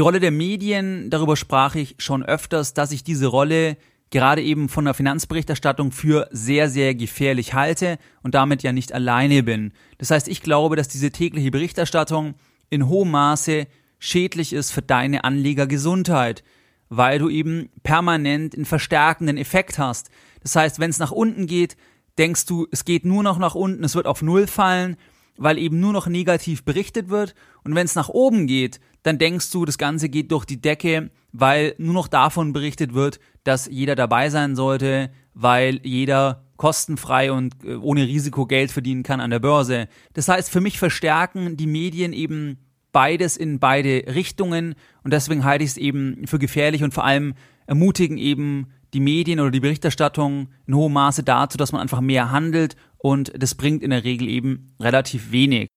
Die 0.00 0.02
Rolle 0.02 0.18
der 0.18 0.30
Medien, 0.30 1.10
darüber 1.10 1.36
sprach 1.36 1.74
ich 1.74 1.94
schon 1.98 2.24
öfters, 2.24 2.72
dass 2.72 2.90
ich 2.90 3.04
diese 3.04 3.26
Rolle 3.26 3.76
gerade 4.08 4.40
eben 4.40 4.70
von 4.70 4.86
der 4.86 4.94
Finanzberichterstattung 4.94 5.92
für 5.92 6.26
sehr, 6.30 6.70
sehr 6.70 6.94
gefährlich 6.94 7.52
halte 7.52 7.98
und 8.22 8.34
damit 8.34 8.62
ja 8.62 8.72
nicht 8.72 8.94
alleine 8.94 9.42
bin. 9.42 9.74
Das 9.98 10.10
heißt, 10.10 10.26
ich 10.28 10.40
glaube, 10.40 10.74
dass 10.74 10.88
diese 10.88 11.10
tägliche 11.10 11.50
Berichterstattung 11.50 12.32
in 12.70 12.88
hohem 12.88 13.10
Maße 13.10 13.66
schädlich 13.98 14.54
ist 14.54 14.70
für 14.70 14.80
deine 14.80 15.24
Anlegergesundheit, 15.24 16.44
weil 16.88 17.18
du 17.18 17.28
eben 17.28 17.68
permanent 17.82 18.54
einen 18.54 18.64
verstärkenden 18.64 19.36
Effekt 19.36 19.78
hast. 19.78 20.08
Das 20.42 20.56
heißt, 20.56 20.80
wenn 20.80 20.88
es 20.88 20.98
nach 20.98 21.12
unten 21.12 21.46
geht, 21.46 21.76
denkst 22.16 22.46
du, 22.46 22.66
es 22.70 22.86
geht 22.86 23.04
nur 23.04 23.22
noch 23.22 23.38
nach 23.38 23.54
unten, 23.54 23.84
es 23.84 23.96
wird 23.96 24.06
auf 24.06 24.22
Null 24.22 24.46
fallen, 24.46 24.96
weil 25.36 25.58
eben 25.58 25.78
nur 25.78 25.92
noch 25.92 26.06
negativ 26.06 26.64
berichtet 26.64 27.10
wird. 27.10 27.34
Und 27.64 27.74
wenn 27.74 27.84
es 27.84 27.96
nach 27.96 28.08
oben 28.08 28.46
geht, 28.46 28.80
dann 29.02 29.18
denkst 29.18 29.50
du, 29.50 29.64
das 29.64 29.78
Ganze 29.78 30.08
geht 30.08 30.30
durch 30.32 30.44
die 30.44 30.60
Decke, 30.60 31.10
weil 31.32 31.74
nur 31.78 31.94
noch 31.94 32.08
davon 32.08 32.52
berichtet 32.52 32.94
wird, 32.94 33.20
dass 33.44 33.66
jeder 33.66 33.94
dabei 33.94 34.30
sein 34.30 34.56
sollte, 34.56 35.10
weil 35.34 35.80
jeder 35.84 36.44
kostenfrei 36.56 37.32
und 37.32 37.54
äh, 37.64 37.76
ohne 37.76 38.06
Risiko 38.06 38.46
Geld 38.46 38.70
verdienen 38.70 39.02
kann 39.02 39.20
an 39.20 39.30
der 39.30 39.38
Börse. 39.38 39.88
Das 40.12 40.28
heißt, 40.28 40.50
für 40.50 40.60
mich 40.60 40.78
verstärken 40.78 41.56
die 41.56 41.66
Medien 41.66 42.12
eben 42.12 42.58
beides 42.92 43.36
in 43.36 43.58
beide 43.58 44.04
Richtungen 44.14 44.74
und 45.02 45.12
deswegen 45.12 45.44
halte 45.44 45.64
ich 45.64 45.70
es 45.70 45.76
eben 45.76 46.26
für 46.26 46.38
gefährlich 46.38 46.82
und 46.82 46.92
vor 46.92 47.04
allem 47.04 47.34
ermutigen 47.66 48.18
eben 48.18 48.66
die 48.92 49.00
Medien 49.00 49.40
oder 49.40 49.50
die 49.50 49.60
Berichterstattung 49.60 50.48
in 50.66 50.74
hohem 50.74 50.92
Maße 50.92 51.22
dazu, 51.22 51.56
dass 51.56 51.72
man 51.72 51.80
einfach 51.80 52.00
mehr 52.00 52.30
handelt 52.30 52.76
und 52.98 53.32
das 53.40 53.54
bringt 53.54 53.82
in 53.82 53.90
der 53.90 54.04
Regel 54.04 54.28
eben 54.28 54.74
relativ 54.80 55.30
wenig. 55.30 55.68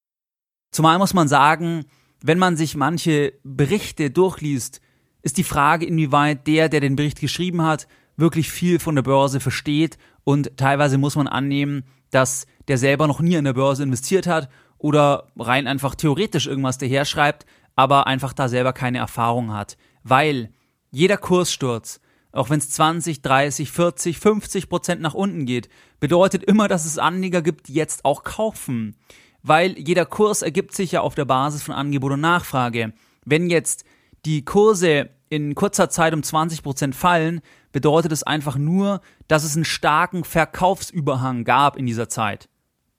Zumal 0.71 0.97
muss 0.97 1.13
man 1.13 1.27
sagen, 1.27 1.85
wenn 2.23 2.39
man 2.39 2.55
sich 2.55 2.75
manche 2.75 3.33
Berichte 3.43 4.09
durchliest, 4.09 4.79
ist 5.23 5.37
die 5.37 5.43
Frage, 5.43 5.85
inwieweit 5.85 6.47
der, 6.47 6.69
der 6.69 6.79
den 6.79 6.95
Bericht 6.95 7.19
geschrieben 7.19 7.61
hat, 7.61 7.87
wirklich 8.15 8.49
viel 8.49 8.79
von 8.79 8.95
der 8.95 9.03
Börse 9.03 9.41
versteht 9.41 9.97
und 10.23 10.55
teilweise 10.55 10.97
muss 10.97 11.17
man 11.17 11.27
annehmen, 11.27 11.83
dass 12.11 12.47
der 12.69 12.77
selber 12.77 13.07
noch 13.07 13.19
nie 13.19 13.35
in 13.35 13.43
der 13.43 13.53
Börse 13.53 13.83
investiert 13.83 14.25
hat 14.25 14.49
oder 14.77 15.27
rein 15.37 15.67
einfach 15.67 15.95
theoretisch 15.95 16.47
irgendwas 16.47 16.77
daher 16.77 17.03
schreibt, 17.03 17.45
aber 17.75 18.07
einfach 18.07 18.31
da 18.31 18.47
selber 18.47 18.71
keine 18.71 18.99
Erfahrung 18.99 19.51
hat. 19.51 19.77
Weil 20.03 20.49
jeder 20.91 21.17
Kurssturz, 21.17 21.99
auch 22.31 22.49
wenn 22.49 22.59
es 22.59 22.69
20, 22.69 23.21
30, 23.21 23.69
40, 23.69 24.17
50 24.17 24.69
Prozent 24.69 25.01
nach 25.01 25.13
unten 25.13 25.45
geht, 25.45 25.67
bedeutet 25.99 26.43
immer, 26.43 26.69
dass 26.69 26.85
es 26.85 26.97
Anleger 26.97 27.41
gibt, 27.41 27.67
die 27.67 27.73
jetzt 27.73 28.05
auch 28.05 28.23
kaufen. 28.23 28.95
Weil 29.43 29.77
jeder 29.77 30.05
Kurs 30.05 30.41
ergibt 30.41 30.73
sich 30.73 30.93
ja 30.93 31.01
auf 31.01 31.15
der 31.15 31.25
Basis 31.25 31.61
von 31.61 31.75
Angebot 31.75 32.13
und 32.13 32.21
Nachfrage. 32.21 32.93
Wenn 33.25 33.49
jetzt 33.49 33.83
die 34.25 34.45
Kurse 34.45 35.09
in 35.29 35.53
kurzer 35.53 35.89
Zeit 35.89 36.13
um 36.13 36.23
20 36.23 36.63
Prozent 36.63 36.95
fallen, 36.95 37.41
bedeutet 37.71 38.11
es 38.11 38.23
einfach 38.23 38.55
nur, 38.55 39.01
dass 39.27 39.43
es 39.43 39.55
einen 39.55 39.65
starken 39.65 40.23
Verkaufsüberhang 40.23 41.43
gab 41.43 41.75
in 41.75 41.85
dieser 41.85 42.07
Zeit. 42.07 42.47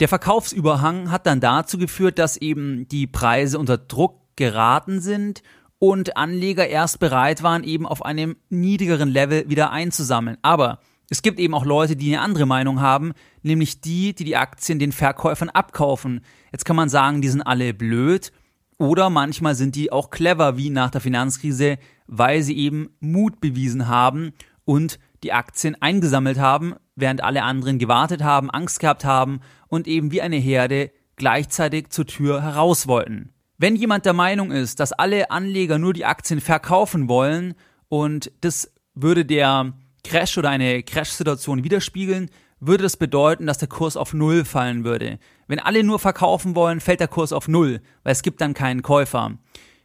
Der 0.01 0.09
Verkaufsüberhang 0.09 1.11
hat 1.11 1.27
dann 1.27 1.41
dazu 1.41 1.79
geführt, 1.79 2.19
dass 2.19 2.37
eben 2.37 2.89
die 2.89 3.07
Preise 3.07 3.59
unter 3.59 3.79
Druck 3.79 4.21
geraten 4.37 5.01
sind 5.01 5.43
und 5.79 6.17
Anleger 6.17 6.67
erst 6.67 6.99
bereit 6.99 7.43
waren, 7.43 7.63
eben 7.63 7.87
auf 7.87 8.05
einem 8.05 8.37
niedrigeren 8.49 9.09
Level 9.09 9.49
wieder 9.49 9.71
einzusammeln. 9.71 10.37
Aber 10.43 10.81
es 11.11 11.23
gibt 11.23 11.39
eben 11.39 11.55
auch 11.55 11.65
Leute, 11.65 11.97
die 11.97 12.15
eine 12.15 12.23
andere 12.23 12.47
Meinung 12.47 12.81
haben, 12.81 13.13
nämlich 13.43 13.81
die, 13.81 14.15
die 14.15 14.25
die 14.25 14.37
Aktien 14.37 14.79
den 14.79 14.93
Verkäufern 14.93 15.51
abkaufen. 15.51 16.23
Jetzt 16.53 16.65
kann 16.65 16.77
man 16.77 16.89
sagen, 16.89 17.21
die 17.21 17.29
sind 17.29 17.43
alle 17.43 17.75
blöd 17.75 18.33
oder 18.79 19.11
manchmal 19.11 19.55
sind 19.55 19.77
die 19.77 19.93
auch 19.93 20.11
clever, 20.11 20.57
wie 20.57 20.71
nach 20.71 20.91
der 20.91 21.01
Finanzkrise, 21.01 21.79
weil 22.07 22.43
sie 22.43 22.57
eben 22.57 22.91
Mut 23.01 23.41
bewiesen 23.41 23.89
haben 23.89 24.33
und 24.65 24.99
die 25.23 25.33
Aktien 25.33 25.81
eingesammelt 25.81 26.39
haben, 26.39 26.75
während 26.97 27.23
alle 27.23 27.43
anderen 27.43 27.79
gewartet 27.79 28.23
haben, 28.23 28.51
Angst 28.51 28.81
gehabt 28.81 29.05
haben 29.05 29.41
und 29.69 29.87
eben 29.87 30.11
wie 30.11 30.23
eine 30.23 30.37
Herde 30.37 30.91
gleichzeitig 31.17 31.91
zur 31.91 32.07
Tür 32.07 32.43
heraus 32.43 32.87
wollten. 32.87 33.33
Wenn 33.57 33.77
jemand 33.77 34.05
der 34.05 34.13
Meinung 34.15 34.51
ist, 34.51 34.81
dass 34.81 34.93
alle 34.93 35.31
Anleger 35.31 35.79
nur 35.79 35.93
die 35.93 36.05
Aktien 36.05 36.41
verkaufen 36.41 37.09
wollen 37.09 37.55
und 37.89 38.33
das 38.41 38.73
würde 38.95 39.25
der 39.25 39.75
Crash 40.05 40.39
oder 40.39 40.51
eine 40.51 40.83
Crash-Situation 40.83 41.65
widerspiegeln, 41.65 42.31
würde 42.61 42.85
das 42.85 42.97
bedeuten, 42.97 43.47
dass 43.47 43.59
der 43.59 43.69
Kurs 43.69 43.97
auf 43.97 44.15
Null 44.15 44.45
fallen 44.45 44.85
würde. 44.85 45.19
Wenn 45.49 45.59
alle 45.59 45.83
nur 45.83 45.99
verkaufen 45.99 46.55
wollen, 46.55 46.81
fällt 46.81 47.01
der 47.01 47.09
Kurs 47.09 47.33
auf 47.33 47.49
Null, 47.49 47.81
weil 48.03 48.13
es 48.13 48.23
gibt 48.23 48.41
dann 48.41 48.55
keinen 48.55 48.83
Käufer. 48.83 49.37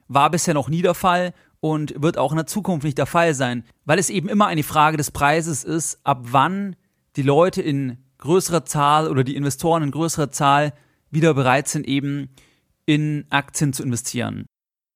War 0.07 0.29
bisher 0.29 0.53
noch 0.53 0.69
nie 0.69 0.81
der 0.81 0.93
Fall 0.93 1.33
und 1.59 2.01
wird 2.01 2.17
auch 2.17 2.31
in 2.31 2.37
der 2.37 2.47
Zukunft 2.47 2.85
nicht 2.85 2.97
der 2.97 3.05
Fall 3.05 3.33
sein, 3.33 3.63
weil 3.85 3.99
es 3.99 4.09
eben 4.09 4.29
immer 4.29 4.47
eine 4.47 4.63
Frage 4.63 4.97
des 4.97 5.11
Preises 5.11 5.63
ist, 5.63 5.99
ab 6.03 6.19
wann 6.23 6.75
die 7.15 7.21
Leute 7.21 7.61
in 7.61 7.97
größerer 8.19 8.65
Zahl 8.65 9.07
oder 9.07 9.23
die 9.23 9.35
Investoren 9.35 9.83
in 9.83 9.91
größerer 9.91 10.31
Zahl 10.31 10.73
wieder 11.09 11.33
bereit 11.33 11.67
sind, 11.67 11.87
eben 11.87 12.29
in 12.85 13.25
Aktien 13.29 13.73
zu 13.73 13.83
investieren. 13.83 14.45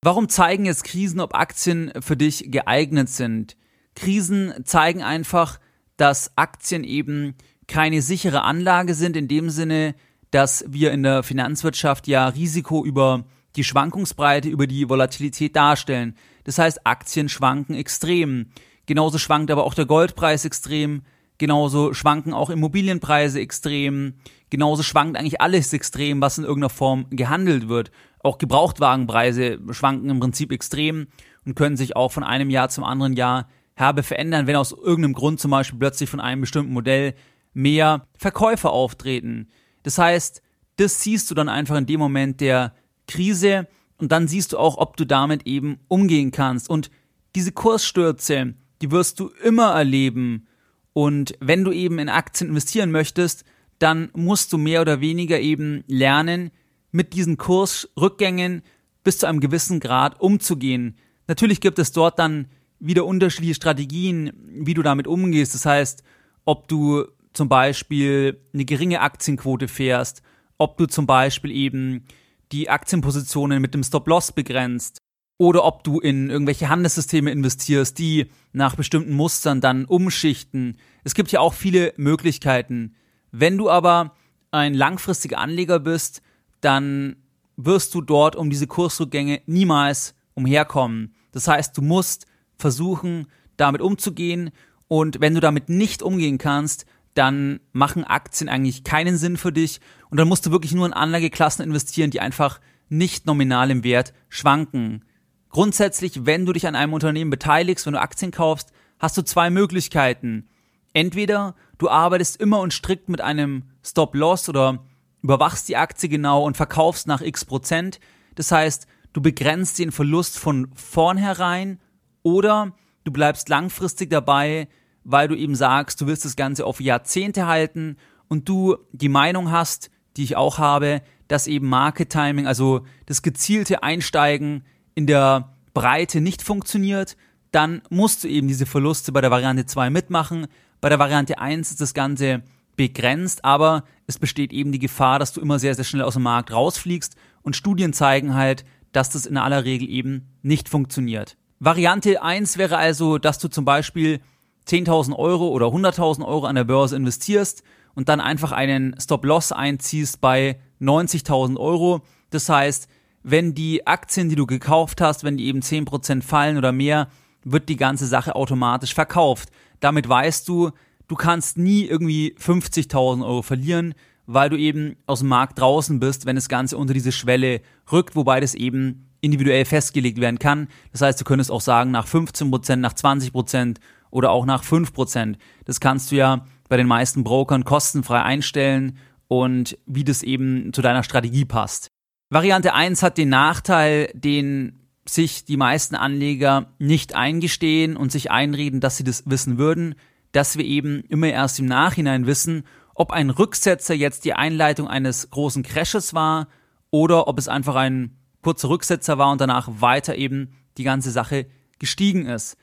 Warum 0.02 0.30
zeigen 0.30 0.66
jetzt 0.66 0.84
Krisen, 0.84 1.20
ob 1.20 1.34
Aktien 1.34 1.92
für 2.00 2.18
dich 2.18 2.52
geeignet 2.52 3.10
sind? 3.10 3.56
Krisen 3.96 4.54
zeigen 4.64 5.04
einfach, 5.04 5.60
dass 5.98 6.32
Aktien 6.36 6.84
eben 6.84 7.36
keine 7.68 8.02
sichere 8.02 8.44
Anlage 8.44 8.94
sind, 8.94 9.16
in 9.16 9.28
dem 9.28 9.50
Sinne, 9.50 9.96
dass 10.32 10.66
wir 10.68 10.92
in 10.92 11.04
der 11.04 11.24
Finanzwirtschaft 11.24 12.08
ja 12.08 12.28
Risiko 12.28 12.84
über 12.84 13.26
die 13.56 13.64
Schwankungsbreite, 13.64 14.50
über 14.50 14.68
die 14.68 14.90
Volatilität 14.90 15.56
darstellen. 15.56 16.16
Das 16.44 16.58
heißt, 16.58 16.86
Aktien 16.86 17.30
schwanken 17.30 17.76
extrem. 17.76 18.48
Genauso 18.86 19.18
schwankt 19.18 19.52
aber 19.52 19.64
auch 19.64 19.76
der 19.76 19.86
Goldpreis 19.86 20.44
extrem. 20.46 21.04
Genauso 21.38 21.94
schwanken 21.94 22.34
auch 22.34 22.50
Immobilienpreise 22.50 23.40
extrem. 23.40 24.16
Genauso 24.50 24.84
schwankt 24.84 25.18
eigentlich 25.18 25.42
alles 25.42 25.72
extrem, 25.74 26.22
was 26.22 26.38
in 26.38 26.44
irgendeiner 26.44 26.70
Form 26.70 27.06
gehandelt 27.10 27.68
wird. 27.68 27.92
Auch 28.20 28.38
Gebrauchtwagenpreise 28.38 29.60
schwanken 29.72 30.10
im 30.10 30.20
Prinzip 30.20 30.52
extrem 30.52 31.08
und 31.46 31.56
können 31.56 31.78
sich 31.78 31.96
auch 31.96 32.12
von 32.12 32.24
einem 32.24 32.50
Jahr 32.50 32.70
zum 32.70 32.84
anderen 32.84 33.14
Jahr 33.14 33.48
herbe 33.76 34.04
verändern, 34.04 34.48
wenn 34.48 34.56
aus 34.56 34.72
irgendeinem 34.72 35.14
Grund 35.14 35.40
zum 35.40 35.52
Beispiel 35.52 35.80
plötzlich 35.80 36.10
von 36.10 36.20
einem 36.20 36.42
bestimmten 36.42 36.74
Modell 36.74 37.16
mehr 37.54 38.08
Verkäufer 38.18 38.72
auftreten. 38.72 39.48
Das 39.84 39.98
heißt, 39.98 40.42
das 40.78 41.02
siehst 41.02 41.30
du 41.30 41.36
dann 41.36 41.50
einfach 41.50 41.76
in 41.78 41.86
dem 41.86 42.00
Moment 42.00 42.42
der 42.42 42.74
Krise 43.08 43.68
und 43.98 44.12
dann 44.12 44.28
siehst 44.28 44.54
du 44.54 44.58
auch, 44.58 44.78
ob 44.78 44.98
du 44.98 45.06
damit 45.06 45.46
eben 45.46 45.80
umgehen 45.88 46.32
kannst. 46.32 46.70
Und 46.70 46.90
diese 47.36 47.52
Kursstürze, 47.52 48.56
die 48.82 48.92
wirst 48.92 49.20
du 49.20 49.30
immer 49.44 49.72
erleben. 49.72 50.48
Und 50.94 51.36
wenn 51.40 51.64
du 51.64 51.72
eben 51.72 52.00
in 52.00 52.10
Aktien 52.10 52.50
investieren 52.50 52.92
möchtest, 52.92 53.44
dann 53.80 54.10
musst 54.16 54.54
du 54.54 54.58
mehr 54.58 54.82
oder 54.82 55.02
weniger 55.02 55.40
eben 55.40 55.84
lernen, 55.88 56.52
mit 56.92 57.14
diesen 57.14 57.38
Kursrückgängen 57.38 58.62
bis 59.04 59.18
zu 59.18 59.28
einem 59.28 59.40
gewissen 59.40 59.80
Grad 59.80 60.20
umzugehen. 60.22 60.98
Natürlich 61.28 61.60
gibt 61.60 61.80
es 61.80 61.92
dort 61.92 62.20
dann 62.20 62.48
wieder 62.84 63.06
unterschiedliche 63.06 63.56
Strategien, 63.56 64.34
wie 64.48 64.74
du 64.74 64.84
damit 64.84 65.08
umgehst. 65.08 65.56
Das 65.56 65.66
heißt, 65.66 66.04
ob 66.44 66.68
du 66.68 67.06
zum 67.32 67.50
Beispiel 67.50 68.42
eine 68.54 68.66
geringe 68.66 69.00
Aktienquote 69.00 69.68
fährst, 69.68 70.22
ob 70.58 70.78
du 70.78 70.86
zum 70.86 71.08
Beispiel 71.08 71.52
eben 71.52 72.04
die 72.52 72.70
Aktienpositionen 72.70 73.62
mit 73.62 73.74
dem 73.74 73.84
Stop-Loss 73.84 74.34
begrenzt 74.34 74.98
oder 75.38 75.64
ob 75.64 75.84
du 75.84 76.00
in 76.00 76.30
irgendwelche 76.30 76.70
Handelssysteme 76.70 77.32
investierst, 77.32 77.98
die 77.98 78.28
nach 78.52 78.76
bestimmten 78.76 79.14
Mustern 79.14 79.62
dann 79.62 79.86
umschichten. 79.86 80.78
Es 81.04 81.16
gibt 81.16 81.32
ja 81.32 81.40
auch 81.40 81.54
viele 81.54 81.94
Möglichkeiten. 81.98 82.96
Wenn 83.32 83.58
du 83.58 83.70
aber 83.70 84.14
ein 84.52 84.74
langfristiger 84.74 85.40
Anleger 85.40 85.80
bist, 85.80 86.22
dann 86.62 87.16
wirst 87.56 87.96
du 87.96 88.02
dort 88.02 88.36
um 88.36 88.50
diese 88.50 88.68
Kursrückgänge 88.68 89.42
niemals 89.46 90.16
umherkommen. 90.34 91.16
Das 91.32 91.48
heißt, 91.48 91.78
du 91.78 91.82
musst 91.82 92.28
versuchen, 92.58 93.28
damit 93.58 93.82
umzugehen 93.82 94.52
und 94.88 95.22
wenn 95.22 95.34
du 95.34 95.40
damit 95.40 95.70
nicht 95.70 96.02
umgehen 96.02 96.38
kannst, 96.38 96.86
dann 97.14 97.60
machen 97.72 98.04
Aktien 98.04 98.50
eigentlich 98.50 98.84
keinen 98.84 99.18
Sinn 99.18 99.38
für 99.38 99.52
dich 99.52 99.80
und 100.10 100.20
dann 100.20 100.28
musst 100.28 100.46
du 100.46 100.52
wirklich 100.52 100.74
nur 100.74 100.86
in 100.86 100.94
Anlageklassen 100.94 101.64
investieren, 101.64 102.12
die 102.12 102.22
einfach 102.22 102.60
nicht 102.90 103.26
nominal 103.26 103.72
im 103.72 103.84
Wert 103.84 104.14
schwanken. 104.30 105.06
Grundsätzlich, 105.50 106.26
wenn 106.26 106.46
du 106.46 106.54
dich 106.54 106.68
an 106.68 106.76
einem 106.76 106.94
Unternehmen 106.94 107.30
beteiligst, 107.30 107.86
wenn 107.86 107.94
du 107.94 108.02
Aktien 108.02 108.32
kaufst, 108.32 108.72
hast 109.00 109.18
du 109.18 109.22
zwei 109.22 109.50
Möglichkeiten. 109.50 110.48
Entweder 110.94 111.56
du 111.78 111.90
arbeitest 111.90 112.40
immer 112.40 112.60
und 112.60 112.74
strikt 112.74 113.10
mit 113.10 113.22
einem 113.22 113.64
Stop-Loss 113.84 114.50
oder 114.50 114.84
überwachst 115.22 115.70
die 115.70 115.78
Aktie 115.78 116.10
genau 116.10 116.44
und 116.44 116.58
verkaufst 116.58 117.08
nach 117.08 117.22
x 117.22 117.46
Prozent. 117.46 118.00
Das 118.36 118.52
heißt, 118.52 118.88
du 119.14 119.22
begrenzt 119.22 119.80
den 119.80 119.92
Verlust 119.92 120.38
von 120.38 120.70
vornherein 120.76 121.80
oder 122.24 122.74
du 123.04 123.12
bleibst 123.12 123.50
langfristig 123.50 124.10
dabei, 124.10 124.68
weil 125.04 125.28
du 125.28 125.36
eben 125.36 125.56
sagst, 125.56 126.02
du 126.02 126.08
willst 126.08 126.26
das 126.26 126.36
Ganze 126.36 126.66
auf 126.66 126.80
Jahrzehnte 126.80 127.46
halten 127.46 127.98
und 128.28 128.48
du 128.50 128.78
die 128.92 129.10
Meinung 129.10 129.52
hast, 129.52 129.92
die 130.18 130.24
ich 130.24 130.36
auch 130.36 130.58
habe, 130.58 131.02
dass 131.28 131.48
eben 131.48 131.68
Market 131.68 132.10
Timing, 132.10 132.48
also 132.48 132.86
das 133.06 133.22
gezielte 133.22 133.84
Einsteigen 133.84 134.64
in 134.96 135.08
der 135.08 135.54
Breite 135.74 136.22
nicht 136.22 136.42
funktioniert, 136.42 137.18
dann 137.52 137.82
musst 137.90 138.24
du 138.24 138.28
eben 138.28 138.48
diese 138.48 138.66
Verluste 138.66 139.12
bei 139.12 139.22
der 139.22 139.32
Variante 139.32 139.66
2 139.66 139.90
mitmachen. 139.90 140.48
Bei 140.82 140.90
der 140.90 141.00
Variante 141.00 141.40
1 141.40 141.72
ist 141.72 141.82
das 141.82 141.94
Ganze 141.94 142.44
begrenzt, 142.76 143.46
aber 143.46 143.84
es 144.08 144.18
besteht 144.18 144.52
eben 144.54 144.72
die 144.72 144.80
Gefahr, 144.80 145.20
dass 145.20 145.34
du 145.34 145.42
immer 145.42 145.60
sehr, 145.60 145.76
sehr 145.76 145.84
schnell 145.84 146.04
aus 146.04 146.16
dem 146.16 146.24
Markt 146.24 146.52
rausfliegst 146.52 147.16
und 147.44 147.56
Studien 147.56 147.94
zeigen 147.94 148.34
halt, 148.34 148.66
dass 148.92 149.10
das 149.10 149.26
in 149.26 149.38
aller 149.38 149.66
Regel 149.66 149.90
eben 149.90 150.28
nicht 150.42 150.70
funktioniert. 150.70 151.38
Variante 151.66 152.22
1 152.22 152.58
wäre 152.58 152.76
also, 152.76 153.18
dass 153.18 153.40
du 153.40 153.48
zum 153.48 153.64
Beispiel 153.64 154.20
10.000 154.68 155.16
Euro 155.16 155.48
oder 155.48 155.68
100.000 155.68 156.26
Euro 156.26 156.46
an 156.46 156.56
der 156.56 156.66
Börse 156.66 156.98
investierst 156.98 157.64
und 157.96 158.10
dann 158.10 158.20
einfach 158.20 158.52
einen 158.52 159.00
Stop-Loss 159.00 159.54
einziehst 159.54 160.20
bei 160.20 160.60
90.000 160.82 161.56
Euro. 161.58 162.02
Das 162.32 162.50
heißt, 162.50 162.90
wenn 163.24 163.54
die 163.54 163.88
Aktien, 163.88 164.28
die 164.28 164.36
du 164.36 164.46
gekauft 164.46 165.00
hast, 165.00 165.24
wenn 165.24 165.38
die 165.38 165.46
eben 165.46 165.62
10% 165.62 166.22
fallen 166.22 166.58
oder 166.58 166.74
mehr, 166.74 167.08
wird 167.46 167.70
die 167.70 167.78
ganze 167.78 168.08
Sache 168.08 168.36
automatisch 168.36 168.94
verkauft. 168.94 169.48
Damit 169.80 170.10
weißt 170.10 170.46
du, 170.50 170.72
du 171.08 171.16
kannst 171.16 171.58
nie 171.58 171.86
irgendwie 171.86 172.36
50.000 172.38 173.26
Euro 173.26 173.42
verlieren, 173.42 173.94
weil 174.26 174.50
du 174.50 174.58
eben 174.58 174.98
aus 175.06 175.20
dem 175.20 175.30
Markt 175.30 175.60
draußen 175.60 176.02
bist, 176.02 176.26
wenn 176.26 176.36
das 176.36 176.50
Ganze 176.50 176.78
unter 176.78 176.94
diese 176.94 177.14
Schwelle 177.14 177.62
rückt, 177.90 178.18
wobei 178.18 178.42
das 178.42 178.54
eben 178.54 179.13
individuell 179.24 179.64
festgelegt 179.66 180.20
werden 180.20 180.38
kann. 180.38 180.68
Das 180.92 181.02
heißt, 181.02 181.20
du 181.20 181.24
könntest 181.24 181.50
auch 181.50 181.62
sagen, 181.62 181.92
nach 181.92 182.08
15%, 182.08 182.76
nach 182.76 182.94
20% 182.94 183.78
oder 184.12 184.32
auch 184.32 184.46
nach 184.46 184.64
5%. 184.64 185.36
Das 185.66 185.80
kannst 185.80 186.12
du 186.12 186.16
ja 186.16 186.46
bei 186.68 186.76
den 186.78 186.88
meisten 186.88 187.24
Brokern 187.24 187.64
kostenfrei 187.64 188.22
einstellen 188.22 188.98
und 189.28 189.78
wie 189.86 190.04
das 190.04 190.24
eben 190.24 190.74
zu 190.74 190.82
deiner 190.82 191.04
Strategie 191.04 191.46
passt. 191.46 191.88
Variante 192.30 192.74
1 192.74 193.02
hat 193.02 193.18
den 193.18 193.30
Nachteil, 193.30 194.12
den 194.14 194.80
sich 195.08 195.46
die 195.46 195.58
meisten 195.58 195.96
Anleger 195.96 196.74
nicht 196.78 197.16
eingestehen 197.16 197.96
und 197.96 198.12
sich 198.12 198.30
einreden, 198.30 198.82
dass 198.82 198.98
sie 198.98 199.04
das 199.04 199.24
wissen 199.26 199.58
würden, 199.58 199.96
dass 200.34 200.58
wir 200.58 200.66
eben 200.66 201.02
immer 201.08 201.28
erst 201.28 201.60
im 201.60 201.66
Nachhinein 201.66 202.26
wissen, 202.26 202.64
ob 202.96 203.12
ein 203.12 203.30
Rücksetzer 203.30 203.94
jetzt 203.94 204.26
die 204.26 204.34
Einleitung 204.34 204.88
eines 204.88 205.30
großen 205.30 205.64
Crashes 205.64 206.14
war 206.14 206.48
oder 206.92 207.28
ob 207.28 207.40
es 207.40 207.48
einfach 207.48 207.76
ein 207.76 208.18
kurzer 208.44 208.70
Rücksetzer 208.70 209.18
war 209.18 209.32
und 209.32 209.42
danach 209.42 209.68
weiter 209.80 210.16
eben 210.16 210.54
die 210.78 210.84
ganze 210.84 211.12
Sache 211.12 211.48
gestiegen 211.80 212.28
ist. 212.28 212.58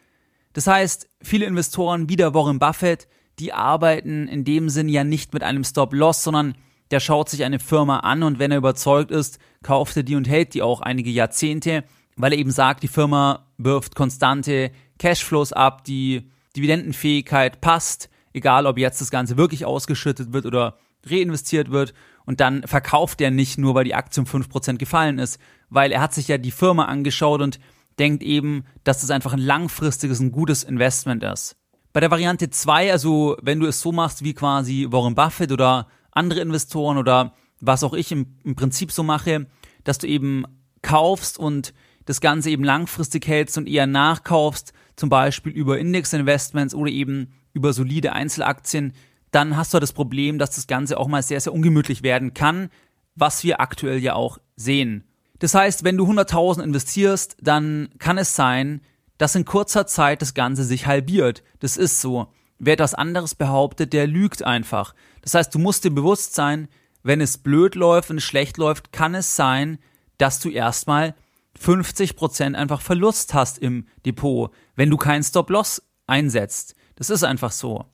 Das 0.52 0.66
heißt, 0.66 1.08
viele 1.22 1.46
Investoren 1.46 2.08
wie 2.08 2.16
der 2.16 2.34
Warren 2.34 2.58
Buffett, 2.58 3.08
die 3.38 3.52
arbeiten 3.52 4.28
in 4.28 4.44
dem 4.44 4.68
Sinn 4.68 4.88
ja 4.88 5.04
nicht 5.04 5.32
mit 5.32 5.42
einem 5.42 5.64
Stop-Loss, 5.64 6.24
sondern 6.24 6.54
der 6.90 7.00
schaut 7.00 7.28
sich 7.28 7.44
eine 7.44 7.58
Firma 7.58 8.00
an 8.00 8.22
und 8.22 8.38
wenn 8.38 8.50
er 8.50 8.58
überzeugt 8.58 9.10
ist, 9.10 9.38
kauft 9.62 9.96
er 9.96 10.02
die 10.02 10.16
und 10.16 10.28
hält 10.28 10.54
die 10.54 10.62
auch 10.62 10.80
einige 10.80 11.10
Jahrzehnte, 11.10 11.84
weil 12.16 12.32
er 12.32 12.38
eben 12.38 12.50
sagt, 12.50 12.82
die 12.82 12.88
Firma 12.88 13.46
wirft 13.58 13.94
konstante 13.94 14.72
Cashflows 14.98 15.52
ab, 15.52 15.84
die 15.84 16.30
Dividendenfähigkeit 16.56 17.60
passt, 17.60 18.10
egal 18.32 18.66
ob 18.66 18.76
jetzt 18.76 19.00
das 19.00 19.10
Ganze 19.10 19.36
wirklich 19.36 19.64
ausgeschüttet 19.64 20.32
wird 20.32 20.46
oder 20.46 20.78
reinvestiert 21.06 21.70
wird 21.70 21.94
und 22.26 22.40
dann 22.40 22.62
verkauft 22.66 23.20
er 23.20 23.30
nicht 23.30 23.58
nur, 23.58 23.74
weil 23.74 23.84
die 23.84 23.94
Aktie 23.94 24.22
um 24.22 24.28
5% 24.28 24.76
gefallen 24.76 25.18
ist, 25.18 25.38
weil 25.68 25.92
er 25.92 26.00
hat 26.00 26.14
sich 26.14 26.28
ja 26.28 26.38
die 26.38 26.50
Firma 26.50 26.84
angeschaut 26.84 27.40
und 27.40 27.60
denkt 27.98 28.22
eben, 28.22 28.64
dass 28.84 29.00
das 29.00 29.10
einfach 29.10 29.32
ein 29.32 29.40
langfristiges, 29.40 30.20
ein 30.20 30.32
gutes 30.32 30.62
Investment 30.64 31.22
ist. 31.22 31.56
Bei 31.92 32.00
der 32.00 32.10
Variante 32.10 32.50
2, 32.50 32.92
also 32.92 33.36
wenn 33.42 33.60
du 33.60 33.66
es 33.66 33.80
so 33.80 33.92
machst 33.92 34.22
wie 34.22 34.34
quasi 34.34 34.86
Warren 34.90 35.14
Buffett 35.14 35.52
oder 35.52 35.88
andere 36.12 36.40
Investoren 36.40 36.98
oder 36.98 37.34
was 37.60 37.84
auch 37.84 37.94
ich 37.94 38.12
im, 38.12 38.38
im 38.44 38.54
Prinzip 38.54 38.92
so 38.92 39.02
mache, 39.02 39.46
dass 39.84 39.98
du 39.98 40.06
eben 40.06 40.44
kaufst 40.82 41.38
und 41.38 41.74
das 42.06 42.20
Ganze 42.20 42.50
eben 42.50 42.64
langfristig 42.64 43.26
hältst 43.26 43.58
und 43.58 43.68
eher 43.68 43.86
nachkaufst, 43.86 44.72
zum 44.96 45.08
Beispiel 45.08 45.52
über 45.52 45.78
Indexinvestments 45.78 46.74
oder 46.74 46.90
eben 46.90 47.32
über 47.52 47.72
solide 47.72 48.12
Einzelaktien, 48.12 48.92
dann 49.30 49.56
hast 49.56 49.72
du 49.74 49.78
das 49.78 49.92
Problem, 49.92 50.38
dass 50.38 50.50
das 50.50 50.66
Ganze 50.66 50.98
auch 50.98 51.08
mal 51.08 51.22
sehr, 51.22 51.40
sehr 51.40 51.52
ungemütlich 51.52 52.02
werden 52.02 52.34
kann, 52.34 52.70
was 53.14 53.44
wir 53.44 53.60
aktuell 53.60 53.98
ja 53.98 54.14
auch 54.14 54.38
sehen. 54.56 55.04
Das 55.38 55.54
heißt, 55.54 55.84
wenn 55.84 55.96
du 55.96 56.06
100.000 56.06 56.62
investierst, 56.62 57.36
dann 57.40 57.88
kann 57.98 58.18
es 58.18 58.34
sein, 58.36 58.82
dass 59.18 59.34
in 59.34 59.44
kurzer 59.44 59.86
Zeit 59.86 60.22
das 60.22 60.34
Ganze 60.34 60.64
sich 60.64 60.86
halbiert. 60.86 61.42
Das 61.60 61.76
ist 61.76 62.00
so. 62.00 62.28
Wer 62.58 62.74
etwas 62.74 62.94
anderes 62.94 63.34
behauptet, 63.34 63.92
der 63.92 64.06
lügt 64.06 64.42
einfach. 64.42 64.94
Das 65.22 65.34
heißt, 65.34 65.54
du 65.54 65.58
musst 65.58 65.84
dir 65.84 65.90
bewusst 65.90 66.34
sein, 66.34 66.68
wenn 67.02 67.20
es 67.20 67.38
blöd 67.38 67.74
läuft, 67.74 68.10
wenn 68.10 68.18
es 68.18 68.24
schlecht 68.24 68.58
läuft, 68.58 68.92
kann 68.92 69.14
es 69.14 69.36
sein, 69.36 69.78
dass 70.18 70.40
du 70.40 70.50
erstmal 70.50 71.14
50% 71.58 72.54
einfach 72.54 72.80
Verlust 72.80 73.32
hast 73.34 73.58
im 73.58 73.86
Depot, 74.04 74.52
wenn 74.76 74.90
du 74.90 74.96
keinen 74.96 75.22
Stop-Loss 75.22 75.82
einsetzt. 76.06 76.74
Das 76.96 77.08
ist 77.08 77.24
einfach 77.24 77.52
so. 77.52 77.86